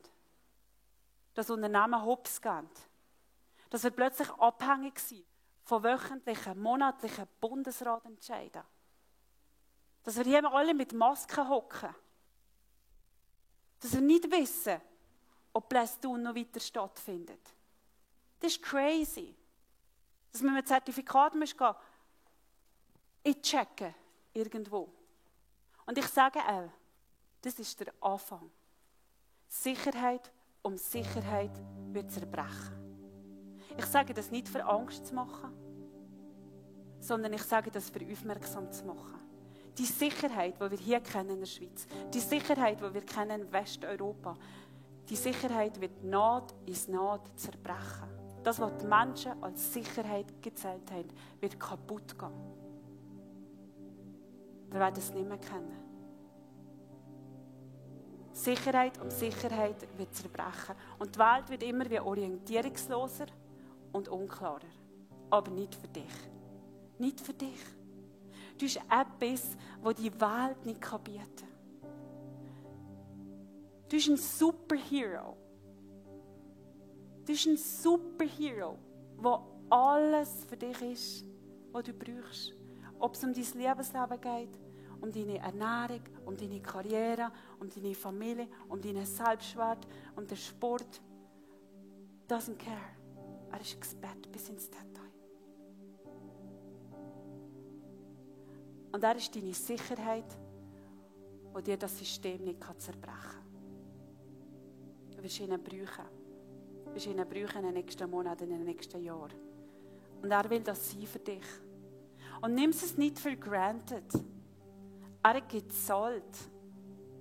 Dass 1.35 1.51
Unternehmen 1.51 2.03
hops 2.05 2.41
gehen. 2.41 2.69
Dass 3.71 3.85
wir 3.85 3.91
plötzlich 3.91 4.29
abhängig 4.31 4.99
sind 4.99 5.25
von 5.65 5.83
wöchentlichen, 5.83 6.61
monatlichen 6.61 7.27
Bundesratentscheiden. 7.41 8.63
Dass 10.05 10.17
wir 10.17 10.25
hier 10.25 10.53
alle 10.53 10.75
mit 10.75 10.93
Masken 10.93 11.49
hocken. 11.49 11.95
Dass 13.81 13.93
wir 13.95 14.01
nicht 14.01 14.31
wissen, 14.31 14.81
ob 15.53 15.69
Blästun 15.69 16.23
noch 16.23 16.35
weiter 16.35 16.61
stattfindet. 16.61 17.41
Das 18.41 18.53
ist 18.53 18.63
crazy. 18.63 19.35
Dass 20.37 20.43
man 20.43 20.53
mit 20.53 20.69
Zertifikat 20.69 21.35
muss 21.35 21.57
gehen, 21.57 21.75
einchecken 23.25 23.95
irgendwo. 24.35 24.87
Und 25.87 25.97
ich 25.97 26.07
sage 26.09 26.41
auch, 26.41 26.69
das 27.41 27.59
ist 27.59 27.81
der 27.81 27.95
Anfang. 28.03 28.51
Sicherheit 29.49 30.31
um 30.61 30.77
Sicherheit 30.77 31.53
wird 31.91 32.13
zerbrechen. 32.13 33.17
Ich 33.79 33.87
sage 33.87 34.13
das 34.13 34.31
nicht 34.31 34.47
für 34.47 34.63
Angst 34.63 35.07
zu 35.07 35.15
machen, 35.15 35.55
sondern 37.01 37.33
ich 37.33 37.43
sage 37.45 37.71
das 37.71 37.89
für 37.89 38.05
aufmerksam 38.05 38.71
zu 38.71 38.85
machen. 38.85 39.19
Die 39.79 39.87
Sicherheit, 39.87 40.57
die 40.61 40.71
wir 40.71 40.79
hier 40.79 41.01
kennen 41.01 41.31
in 41.31 41.41
der 41.41 41.47
Schweiz, 41.47 41.87
die 42.13 42.21
Sicherheit, 42.21 42.79
die 42.79 42.93
wir 42.93 43.07
kennen 43.07 43.41
in 43.41 43.51
Westeuropa, 43.51 44.37
die 45.09 45.17
Sicherheit 45.17 45.81
wird 45.81 46.05
Naht 46.05 46.55
ins 46.67 46.89
Naht 46.89 47.23
zerbrechen. 47.39 48.16
Das, 48.47 48.61
was 48.61 48.77
die 48.77 48.87
Menschen 48.87 49.43
als 49.43 49.73
Sicherheit 49.73 50.41
gezählt 50.41 50.89
haben, 50.93 51.09
wird 51.41 51.59
kaputt 51.59 52.17
gehen. 52.17 52.31
Wir 54.71 54.79
werden 54.79 54.99
es 54.99 55.13
nicht 55.13 55.27
mehr 55.27 55.39
kennen. 55.39 55.77
Sicherheit 58.31 59.01
um 59.01 59.11
Sicherheit 59.11 59.75
wird 59.99 60.15
zerbrechen. 60.15 60.77
Und 61.01 61.17
die 61.17 61.19
Welt 61.19 61.51
wird 61.51 61.65
immer 61.65 61.91
wie 61.91 61.99
orientierungsloser 61.99 63.27
und 63.91 64.09
unklarer. 64.09 64.61
Aber 65.29 65.51
nicht 65.51 65.75
für 65.75 65.89
dich. 65.89 66.05
Nicht 66.99 67.21
für 67.21 67.35
dich. 67.35 67.65
Du 68.53 68.61
bist 68.61 68.77
etwas, 68.77 69.57
das 69.83 69.95
die 69.97 70.21
Welt 70.21 70.65
nicht 70.65 70.81
bieten 70.81 71.03
kann. 71.03 71.49
Du 73.89 73.97
bist 73.97 74.09
ein 74.09 74.17
Superhero. 74.17 75.37
Du 77.27 77.33
bist 77.33 77.47
ein 77.49 77.57
Superhero, 77.57 78.79
der 79.21 79.43
alles 79.69 80.45
für 80.49 80.57
dich 80.57 80.81
ist, 80.81 81.25
was 81.73 81.83
du 81.83 81.93
brauchst. 81.93 82.55
Ob 83.01 83.15
es 83.15 83.25
um 83.25 83.35
dein 83.35 83.43
Lebensleben 83.43 84.21
geht, 84.21 84.61
um 85.01 85.11
deine 85.11 85.39
Ernährung, 85.39 86.03
um 86.25 86.37
deine 86.37 86.61
Karriere, 86.61 87.33
um 87.59 87.69
deine 87.69 87.97
Familie, 87.97 88.47
um 88.69 88.81
deinen 88.81 89.05
Selbstwert, 89.05 89.89
um 90.15 90.25
den 90.25 90.37
Sport. 90.37 91.03
Doesn't 92.29 92.59
care. 92.59 92.95
Er 93.51 93.61
ist 93.61 93.75
Experte 93.75 94.29
bis 94.29 94.49
ins 94.49 94.71
Detail. 94.71 94.87
Und 98.93 99.03
er 99.03 99.17
ist 99.17 99.35
deine 99.35 99.53
Sicherheit, 99.53 100.39
wo 101.53 101.61
dir 101.61 101.77
das 101.77 101.99
System 101.99 102.45
nicht 102.45 102.63
zerbrechen 102.79 103.03
kann. 103.03 103.43
Du 105.17 105.23
wirst 105.25 105.41
ihn 105.41 105.49
brauchen. 105.61 106.16
Wirst 106.93 107.07
ihn 107.07 107.17
brauchen 107.17 107.59
in 107.59 107.65
den 107.65 107.75
nächsten 107.75 108.11
Monaten, 108.11 108.45
in 108.45 108.59
den 108.59 108.65
nächsten 108.65 109.03
Jahren. 109.03 109.39
Und 110.23 110.31
er 110.31 110.49
will 110.49 110.61
das 110.61 110.91
sein 110.91 111.07
für 111.07 111.19
dich. 111.19 111.45
Und 112.41 112.55
nimm 112.55 112.71
es 112.71 112.97
nicht 112.97 113.19
für 113.19 113.37
granted. 113.37 114.05
Er 115.23 115.35
hat 115.35 115.49
gezahlt 115.49 116.23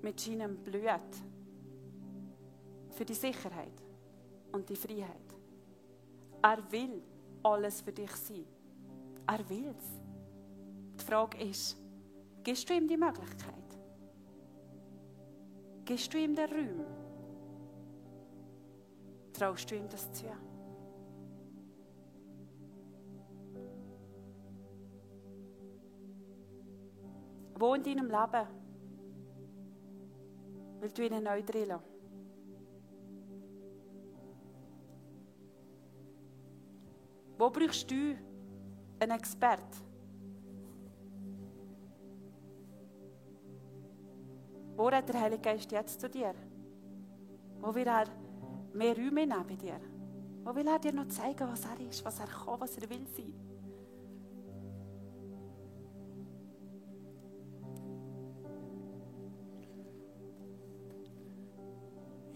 mit 0.01 0.19
seinem 0.19 0.57
Blut 0.57 1.01
für 2.91 3.05
die 3.05 3.13
Sicherheit 3.13 3.73
und 4.51 4.69
die 4.69 4.75
Freiheit. 4.75 5.35
Er 6.41 6.71
will 6.71 7.01
alles 7.43 7.81
für 7.81 7.91
dich 7.91 8.11
sein. 8.11 8.45
Er 9.27 9.49
will 9.49 9.67
es. 9.67 10.01
Die 10.99 11.03
Frage 11.03 11.37
ist, 11.43 11.77
gibst 12.43 12.69
du 12.69 12.73
ihm 12.73 12.87
die 12.87 12.97
Möglichkeit? 12.97 13.55
Gibst 15.83 16.13
du 16.13 16.17
ihm 16.17 16.35
den 16.35 16.49
Raum? 16.49 17.04
Traust 19.37 19.69
du 19.69 19.75
ihm 19.75 19.89
das 19.89 20.09
zu? 20.13 20.25
Wo 27.55 27.73
in 27.73 27.83
deinem 27.83 28.07
Leben 28.07 28.47
willst 30.79 30.97
du 30.97 31.05
ihn 31.05 31.23
neu 31.23 31.43
drillen? 31.43 31.79
Wo 37.37 37.49
brauchst 37.49 37.91
du 37.91 38.15
einen 38.99 39.11
Experten? 39.11 39.83
Wo 44.77 44.87
redet 44.87 45.09
der 45.09 45.21
Heilige 45.21 45.41
Geist 45.41 45.71
jetzt 45.71 45.99
zu 45.99 46.09
dir? 46.09 46.33
Wo 47.59 47.75
will 47.75 47.87
er 47.87 48.05
mehr 48.75 48.95
Räume 48.95 49.27
bei 49.27 49.55
dir? 49.55 49.79
Wo 50.43 50.53
will 50.55 50.67
er 50.67 50.79
dir 50.79 50.93
noch 50.93 51.07
zeigen, 51.07 51.47
was 51.47 51.65
er 51.65 51.79
ist, 51.89 52.05
was 52.05 52.19
er 52.19 52.27
kann, 52.27 52.59
was 52.59 52.77
er 52.77 52.89
will 52.89 53.07
sein? 53.07 53.33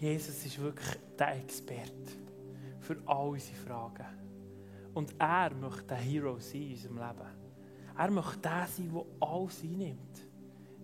Jesus 0.00 0.46
ist 0.46 0.58
wirklich 0.58 0.96
der 1.18 1.36
Experte 1.36 2.12
für 2.80 2.96
all 3.04 3.28
unsere 3.28 3.56
Fragen. 3.56 4.06
Und 4.94 5.14
er 5.18 5.54
möchte 5.54 5.82
der 5.82 5.98
Hero 5.98 6.38
sein 6.38 6.62
in 6.62 6.72
unserem 6.72 6.96
Leben. 6.96 7.30
Er 7.98 8.10
möchte 8.10 8.38
der 8.38 8.66
sein, 8.66 8.90
der 8.92 9.28
alles 9.28 9.62
einnimmt. 9.62 10.26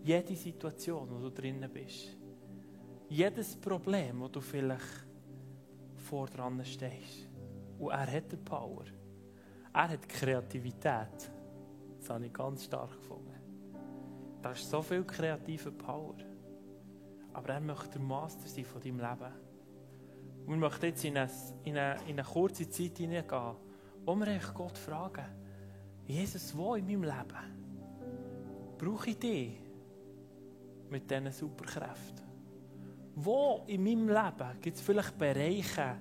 Jede 0.05 0.37
Situation, 0.37 1.09
wo 1.11 1.19
du 1.19 1.31
drinnen 1.31 1.71
bist. 1.73 2.15
Jedes 3.09 3.57
Problem, 3.57 4.21
wo 4.21 4.29
du 4.29 4.41
vielleicht 4.41 5.06
vor 6.07 6.27
dran 6.27 6.65
stehst. 6.65 7.29
Und 7.79 7.91
er 7.91 8.11
hat 8.11 8.33
die 8.33 8.37
Power. 8.37 8.85
Er 9.73 9.89
hat 9.89 10.05
die 10.05 10.09
Kreativität. 10.09 11.31
Das 11.99 12.11
habe 12.11 12.27
ich 12.27 12.33
ganz 12.33 12.65
stark 12.65 12.93
gefunden. 12.93 13.35
Da 14.41 14.53
ist 14.53 14.71
so 14.71 14.81
viel 14.83 15.05
kreative 15.05 15.73
Power. 15.73 16.17
Aber 17.33 17.49
er 17.53 17.61
möchte 17.61 17.99
der 17.99 18.01
Master 18.01 18.49
sein 18.49 18.65
von 18.65 18.81
deinem 18.81 19.01
Leben. 19.01 19.33
Und 20.47 20.53
wir 20.53 20.57
möchten 20.57 20.87
jetzt 20.87 21.05
in 21.05 21.19
eine, 21.19 21.31
in 21.65 21.77
eine, 21.77 22.01
in 22.03 22.19
eine 22.19 22.23
kurze 22.23 22.69
Zeit 22.69 22.99
hineingehen, 22.99 23.57
wo 24.05 24.17
wir 24.17 24.41
Gott 24.55 24.79
fragen, 24.79 25.27
Jesus, 26.07 26.57
wo 26.57 26.77
in 26.77 26.87
meinem 26.87 27.03
Leben 27.03 28.77
brauche 28.79 29.11
ich 29.11 29.19
dich? 29.19 29.67
mit 30.91 31.11
diesen 31.11 31.33
Superkräften? 31.33 32.25
Wo 33.19 33.65
in 33.67 33.83
meinem 33.83 34.09
Leben 34.09 34.61
gibt 34.61 34.77
es 34.77 34.83
vielleicht 34.83 35.17
Bereiche, 35.17 35.97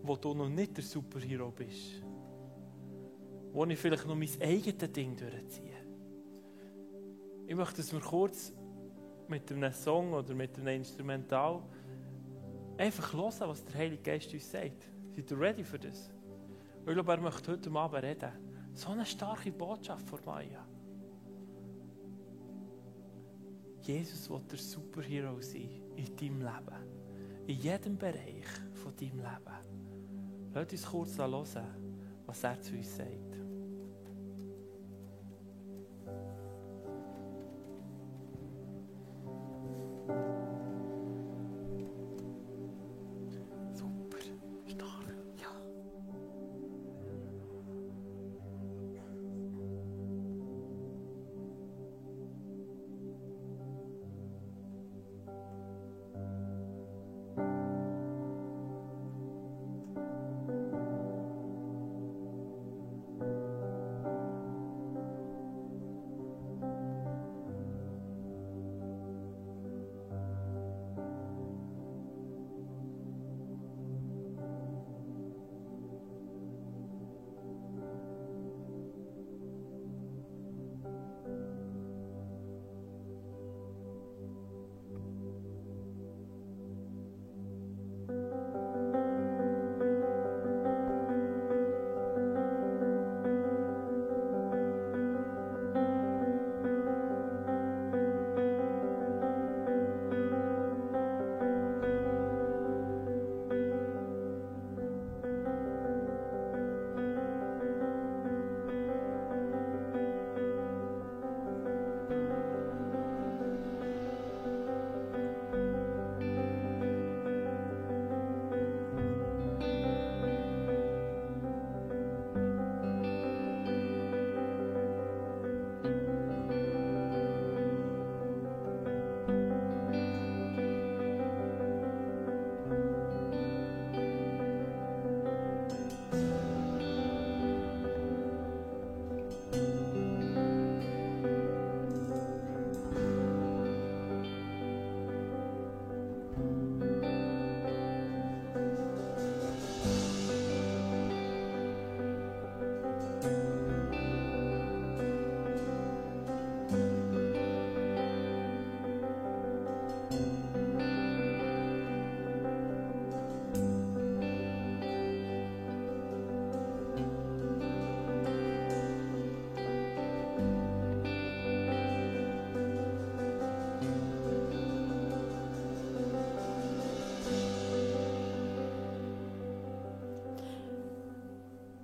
wo 0.00 0.14
du 0.14 0.32
noch 0.32 0.48
nicht 0.48 0.76
der 0.76 0.84
Superhero 0.84 1.50
bist? 1.50 2.04
Wo 3.52 3.64
ich 3.64 3.76
vielleicht 3.76 4.06
noch 4.06 4.14
mein 4.14 4.30
eigenes 4.40 4.92
Ding 4.92 5.16
durchziehe? 5.16 5.74
Ich 7.48 7.56
möchte, 7.56 7.78
dass 7.78 7.92
wir 7.92 7.98
kurz 7.98 8.52
mit 9.26 9.50
einem 9.50 9.72
Song 9.72 10.12
oder 10.12 10.34
mit 10.36 10.56
einem 10.56 10.76
Instrumental 10.76 11.64
einfach 12.78 13.12
hören, 13.12 13.48
was 13.48 13.64
der 13.64 13.74
Heilige 13.74 14.02
Geist 14.02 14.32
uns 14.32 14.48
sagt. 14.48 14.88
Seid 15.16 15.30
ihr 15.32 15.40
ready 15.40 15.64
für 15.64 15.80
das? 15.80 16.12
Ich 16.86 16.92
glaube, 16.92 17.10
er 17.10 17.20
möchte 17.20 17.50
heute 17.50 17.72
Abend 17.72 18.04
reden. 18.04 18.30
So 18.72 18.90
eine 18.90 19.04
starke 19.04 19.50
Botschaft 19.50 20.08
vor 20.08 20.20
Maya. 20.24 20.64
Jesus 23.80 24.30
will 24.30 24.42
der 24.48 24.58
Superhero 24.58 25.40
sein 25.40 25.81
in 25.96 26.16
deinem 26.16 26.40
Leben. 26.40 27.46
In 27.46 27.56
jedem 27.58 27.96
Bereich 27.96 28.46
von 28.74 28.94
deinem 28.96 29.18
Leben. 29.18 30.52
Lass 30.54 30.72
uns 30.72 30.86
kurz 30.86 31.18
hören, 31.18 31.46
was 32.26 32.44
er 32.44 32.60
zu 32.60 32.74
uns 32.74 32.96
sagt. 32.96 33.31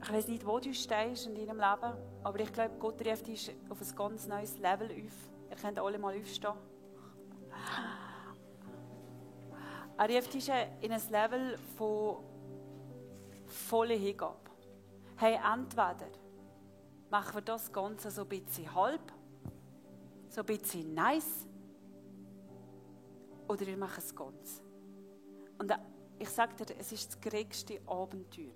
Ich 0.09 0.15
weiß 0.15 0.29
nicht, 0.29 0.47
wo 0.47 0.59
du 0.59 0.73
stehst 0.73 1.27
in 1.27 1.35
deinem 1.35 1.59
Leben, 1.59 1.93
aber 2.23 2.41
ich 2.41 2.51
glaube, 2.51 2.75
Gott 2.79 3.07
ruft 3.07 3.27
dich 3.27 3.55
auf 3.69 3.79
ein 3.79 3.95
ganz 3.95 4.27
neues 4.27 4.57
Level 4.57 4.87
auf. 4.91 5.51
Ihr 5.51 5.57
könnt 5.61 5.79
alle 5.79 5.99
mal 5.99 6.19
aufstehen. 6.19 6.55
Er 9.99 10.09
ruft 10.09 10.33
dich 10.33 10.49
in 10.81 10.93
ein 10.93 11.03
Level 11.11 11.59
von 11.77 12.25
voller 13.45 13.97
Hingabe. 13.97 14.39
Hey, 15.17 15.39
entweder 15.55 16.09
machen 17.11 17.35
wir 17.35 17.43
das 17.43 17.71
Ganze 17.71 18.11
so 18.11 18.23
ein 18.23 18.29
bisschen 18.29 18.75
halb, 18.75 19.13
so 20.31 20.41
ein 20.41 20.47
bisschen 20.47 20.95
nice, 20.95 21.47
oder 23.47 23.67
wir 23.67 23.77
machen 23.77 23.99
es 23.99 24.17
ganz. 24.17 24.63
Und 25.59 25.71
ich 26.19 26.31
sage 26.31 26.65
dir, 26.65 26.77
es 26.79 26.93
ist 26.93 27.09
das 27.09 27.21
geringste 27.21 27.79
Abenteuer, 27.87 28.55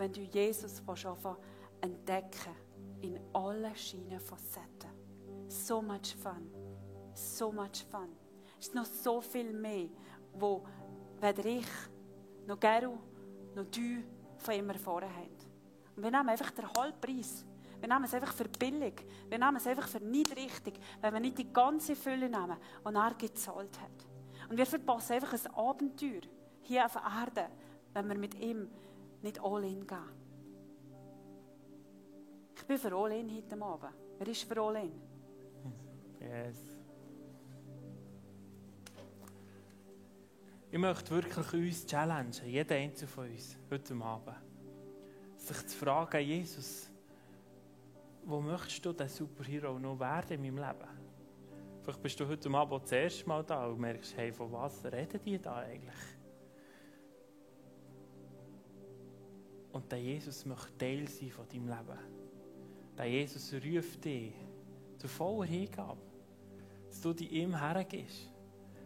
wenn 0.00 0.12
du 0.14 0.22
Jesus 0.22 0.82
anfangen 0.88 1.36
entdecken 1.82 2.56
in 3.02 3.20
allen 3.34 3.66
verschiedenen 3.66 4.18
Facetten. 4.18 4.88
So 5.46 5.82
much 5.82 6.16
fun. 6.22 6.50
So 7.12 7.52
much 7.52 7.84
fun. 7.90 8.08
Es 8.58 8.68
ist 8.68 8.74
noch 8.74 8.86
so 8.86 9.20
viel 9.20 9.52
mehr, 9.52 9.88
wo 10.32 10.64
weder 11.20 11.44
ich, 11.44 11.66
noch 12.46 12.58
Geru, 12.58 12.96
noch 13.54 13.66
du 13.66 14.02
von 14.38 14.54
ihm 14.54 14.70
erfahren 14.70 15.14
haben. 15.14 15.36
Und 15.96 16.02
wir 16.02 16.10
nehmen 16.10 16.30
einfach 16.30 16.50
den 16.50 16.72
Halbpreis. 16.72 17.44
Wir 17.78 17.88
nehmen 17.88 18.04
es 18.04 18.14
einfach 18.14 18.32
für 18.32 18.48
billig. 18.48 19.06
Wir 19.28 19.38
nehmen 19.38 19.56
es 19.56 19.66
einfach 19.66 19.86
für 19.86 20.00
nicht 20.00 20.34
richtig, 20.34 20.80
wenn 21.02 21.12
wir 21.12 21.20
nicht 21.20 21.36
die 21.36 21.52
ganze 21.52 21.94
Fülle 21.94 22.30
nehmen, 22.30 22.56
die 22.88 22.94
er 22.94 23.14
gezahlt 23.18 23.78
hat. 23.78 24.48
Und 24.48 24.56
wir 24.56 24.64
verpassen 24.64 25.12
einfach 25.12 25.34
ein 25.34 25.54
Abenteuer 25.54 26.22
hier 26.62 26.86
auf 26.86 26.94
der 26.94 27.02
Erde, 27.02 27.52
wenn 27.92 28.08
wir 28.08 28.16
mit 28.16 28.34
ihm 28.36 28.70
nicht 29.22 29.40
all 29.42 29.64
in 29.64 29.86
gehen. 29.86 29.98
Ich 32.56 32.64
bin 32.64 32.78
für 32.78 32.94
all 32.94 33.12
in 33.12 33.36
heute 33.36 33.62
Abend. 33.62 33.94
Wer 34.18 34.28
ist 34.28 34.42
für 34.42 34.60
all 34.60 34.76
in? 34.76 34.92
Yes. 36.20 36.76
Ich 40.70 40.78
möchte 40.78 41.10
wirklich 41.10 41.52
uns 41.52 41.86
challengen, 41.86 42.32
jeden 42.46 42.72
Einzelnen 42.72 43.08
von 43.08 43.28
uns, 43.28 43.56
heute 43.70 43.94
Abend, 43.94 44.36
sich 45.36 45.66
zu 45.66 45.76
fragen, 45.78 46.20
Jesus, 46.20 46.88
wo 48.24 48.40
möchtest 48.40 48.84
du 48.84 48.92
der 48.92 49.08
Superhero 49.08 49.78
noch 49.78 49.98
werden 49.98 50.44
in 50.44 50.54
meinem 50.54 50.68
Leben? 50.68 50.88
Vielleicht 51.82 52.02
bist 52.02 52.20
du 52.20 52.28
heute 52.28 52.50
Abend 52.50 52.84
das 52.84 52.92
erste 52.92 53.26
Mal 53.26 53.42
da 53.42 53.66
und 53.66 53.80
merkst, 53.80 54.16
hey, 54.16 54.32
von 54.32 54.52
was 54.52 54.84
reden 54.84 55.20
die 55.24 55.38
da 55.38 55.56
eigentlich? 55.56 56.19
Und 59.72 59.90
der 59.90 60.00
Jesus 60.00 60.44
möchte 60.46 60.76
Teil 60.78 61.06
sein 61.08 61.30
von 61.30 61.48
deinem 61.48 61.68
Leben. 61.68 61.98
Der 62.98 63.06
Jesus 63.06 63.52
ruft 63.54 64.04
dich 64.04 64.32
zu 64.98 65.08
voller 65.08 65.44
Hingabe. 65.46 66.00
Dass 66.88 67.00
du 67.00 67.12
dich 67.12 67.30
ihm 67.30 67.56
hergibst. 67.56 68.30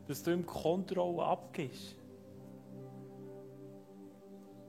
Dass 0.06 0.22
du 0.22 0.32
ihm 0.32 0.44
Kontrolle 0.44 1.22
abgibst. 1.24 1.96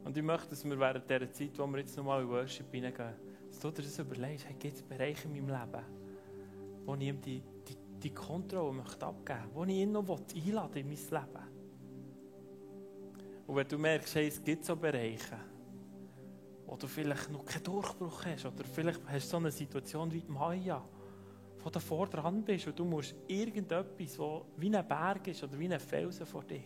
Und 0.06 0.16
ich 0.16 0.24
möchte, 0.24 0.50
dass 0.52 0.64
wir 0.64 0.80
während 0.80 1.10
dieser 1.10 1.32
Zeit, 1.32 1.58
wo 1.58 1.66
wir 1.68 1.80
jetzt 1.80 1.98
nochmal 1.98 2.22
in 2.22 2.30
Worship 2.30 2.72
hineingehen, 2.72 3.16
dass 3.50 3.60
du 3.60 3.72
dir 3.72 3.82
das 3.82 4.00
überlegst, 4.00 4.46
hey, 4.46 4.56
gibt 4.58 4.76
es 4.76 4.84
Bereiche 4.84 5.28
in 5.28 5.34
meinem 5.34 5.50
Leben, 5.50 5.86
wo 6.86 6.96
ich 6.96 7.02
ihm 7.02 7.20
die, 7.22 7.42
die, 7.68 7.76
die 8.04 8.14
Kontrolle 8.14 8.72
möchte 8.72 9.06
abgeben 9.06 9.40
möchte, 9.40 9.56
wo 9.56 9.64
ich 9.64 9.72
ihn 9.72 9.92
noch 9.92 10.08
einladen 10.08 10.78
in 10.78 10.88
mein 10.88 10.98
Leben. 10.98 11.56
Und 13.48 13.56
wenn 13.56 13.68
du 13.68 13.78
merkst, 13.78 14.16
hey, 14.16 14.28
es 14.28 14.44
gibt 14.44 14.64
so 14.64 14.76
Bereiche, 14.76 15.38
wo 16.66 16.76
du 16.76 16.88
vielleicht 16.88 17.32
noch 17.32 17.46
keinen 17.46 17.64
Durchbruch 17.64 18.26
hast, 18.26 18.46
oder 18.46 18.64
vielleicht 18.64 19.02
hast 19.08 19.26
du 19.28 19.30
so 19.32 19.38
eine 19.38 19.52
Situation 19.52 20.12
wie 20.12 20.24
Maya, 20.28 20.84
wo 21.64 21.70
du 21.70 21.80
vor 21.80 22.08
dran 22.08 22.44
bist 22.44 22.68
und 22.68 22.78
du 22.78 22.86
musst 22.86 23.16
irgendetwas, 23.28 24.18
wo 24.20 24.46
wie 24.58 24.76
ein 24.76 24.88
Berg 24.88 25.28
ist 25.28 25.44
oder 25.44 25.58
wie 25.58 25.72
ein 25.72 25.80
Felsen 25.80 26.26
vor 26.26 26.44
dir. 26.44 26.62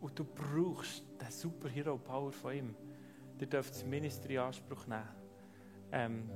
Und 0.00 0.18
du 0.18 0.24
brauchst 0.24 1.02
den 1.20 1.30
Superhero-Power 1.30 2.32
von 2.32 2.54
ihm 2.54 2.76
ihr 3.40 3.46
dürft 3.46 3.74
das 3.74 3.84
Ministry 3.84 4.34
in 4.34 4.40
Anspruch 4.40 4.86
nehmen. 4.86 5.08
Ähm, 5.92 6.30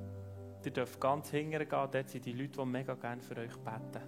ihr 0.65 0.71
dürft 0.71 1.01
ganz 1.01 1.31
hingern 1.31 1.69
gehen, 1.69 1.89
dort 1.91 2.09
sind 2.09 2.25
die 2.25 2.33
Leute, 2.33 2.59
die 2.59 2.65
mega 2.65 2.95
gerne 2.95 3.23
für 3.23 3.37
euch 3.37 3.57
beten. 3.57 4.03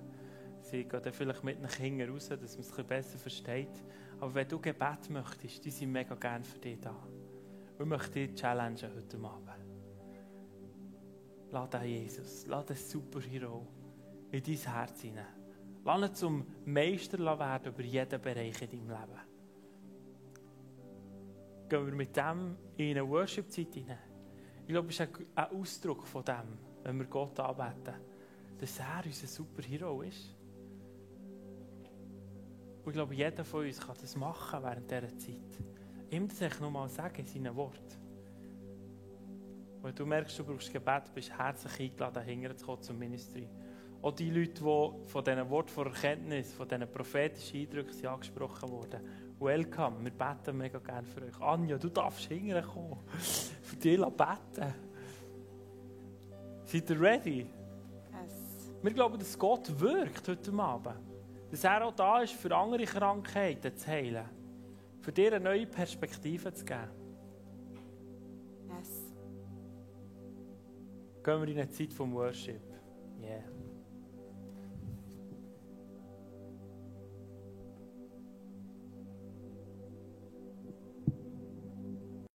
Sie 0.61 0.85
gehen 0.85 1.03
dann 1.03 1.13
vielleicht 1.13 1.43
mit 1.43 1.61
nach 1.61 1.75
hinten 1.75 2.11
raus, 2.11 2.29
dass 2.29 2.59
man 2.59 2.67
es 2.67 2.87
besser 2.87 3.19
versteht. 3.19 3.85
Aber 4.21 4.35
wenn 4.35 4.49
du 4.49 4.61
Gebet 4.61 5.11
möchtest, 5.11 5.65
die 5.65 5.71
sind 5.71 5.93
mega 5.93 6.15
gerne 6.15 6.45
für 6.45 6.59
dich 6.59 6.79
da. 6.81 6.95
Wir 7.77 7.87
möchten 7.87 8.13
dich 8.13 8.35
challengen 8.35 8.95
heute 8.95 9.17
Abend. 9.17 9.49
Lass 11.51 11.83
Jesus, 11.83 12.47
lass 12.47 12.67
den 12.67 12.77
Superhero 12.77 13.67
in 14.31 14.43
dein 14.43 14.55
Herz 14.57 15.01
hinein. 15.01 15.27
Lass 15.85 16.11
ihn 16.11 16.15
zum 16.15 16.47
Meister 16.67 17.19
werden 17.19 17.73
über 17.73 17.83
jeden 17.83 18.21
Bereich 18.21 18.63
in 18.63 18.71
deinem 18.71 18.89
Leben 18.89 19.31
gehen 21.71 21.87
wir 21.87 21.95
mit 21.95 22.15
dem 22.17 22.57
in 22.77 22.99
eine 22.99 23.09
Worship-Zeit 23.09 23.73
hinein. 23.73 23.99
Ich 24.67 24.73
glaube, 24.73 24.89
es 24.89 25.01
ist 25.01 25.09
ein 25.35 25.51
Ausdruck 25.57 26.07
von 26.07 26.25
dem, 26.25 26.59
wenn 26.83 26.99
wir 26.99 27.07
Gott 27.07 27.39
anbeten, 27.41 27.95
dass 28.59 28.79
er 28.79 29.03
unser 29.07 29.27
Superhero 29.27 30.03
ist. 30.03 30.35
Und 32.91 32.97
ich 32.97 32.99
glaube, 32.99 33.15
jeder 33.15 33.45
von 33.45 33.65
uns 33.65 33.79
kann 33.79 33.95
das 34.01 34.17
machen 34.17 34.65
während 34.65 34.91
dieser 34.91 35.17
Zeit. 35.17 35.59
Ihm 36.11 36.27
das 36.27 36.41
ich 36.41 36.59
nochmal 36.59 36.89
sagen 36.89 37.21
in 37.21 37.25
seinen 37.25 37.55
Worten. 37.55 37.97
Wenn 39.81 39.95
du 39.95 40.05
merkst, 40.05 40.37
du 40.37 40.45
brauchst 40.45 40.73
Gebet, 40.73 41.05
bist 41.15 41.31
herzlich 41.39 41.93
eingeladen, 41.93 42.15
dahinter 42.15 42.57
zu 42.57 42.67
kommen 42.67 42.83
zum 42.83 42.99
Ministry. 42.99 43.49
Auch 44.03 44.11
die 44.11 44.29
Leute, 44.29 44.55
die 44.55 45.09
von 45.09 45.25
diesen 45.25 45.49
Worten 45.51 45.69
von 45.69 45.87
Erkenntnis, 45.87 46.53
von 46.53 46.67
diesen 46.67 46.91
prophetischen 46.91 47.61
Eindrücken 47.61 48.07
angesprochen 48.09 48.69
wurden, 48.69 49.01
Welcome, 49.39 50.03
wir 50.03 50.11
beten 50.11 50.59
mega 50.59 50.81
gerne 50.81 51.07
für 51.07 51.23
euch. 51.23 51.41
Anja, 51.41 51.79
du 51.79 51.91
darfst 51.91 52.27
hinkommen. 52.27 52.99
Für 53.63 53.77
dich 53.77 54.01
beten. 54.01 54.75
Seid 56.65 56.91
ihr 56.91 57.01
ready? 57.01 57.47
Yes. 58.11 58.73
Wir 58.83 58.93
glauben, 58.93 59.17
dass 59.17 59.39
Gott 59.39 59.79
wirkt 59.79 60.27
heute 60.27 60.53
Abend. 60.55 61.10
Dass 61.51 61.65
er 61.65 61.85
auch 61.85 61.95
da 61.95 62.23
ist, 62.23 62.35
für 62.35 62.55
andere 62.55 62.85
Krankheiten 62.85 63.77
zu 63.77 63.87
heilen. 63.89 64.25
Für 65.01 65.13
dir 65.13 65.35
eine 65.35 65.45
neue 65.45 65.67
Perspektive 65.67 66.53
zu 66.53 66.65
geben. 66.65 66.91
Yes. 68.69 69.13
Gehen 71.25 71.41
wir 71.41 71.49
in 71.49 71.59
eine 71.59 71.71
Zeit 71.71 71.93
vom 71.93 72.15
Worship. 72.15 72.61
Yeah. 73.21 73.60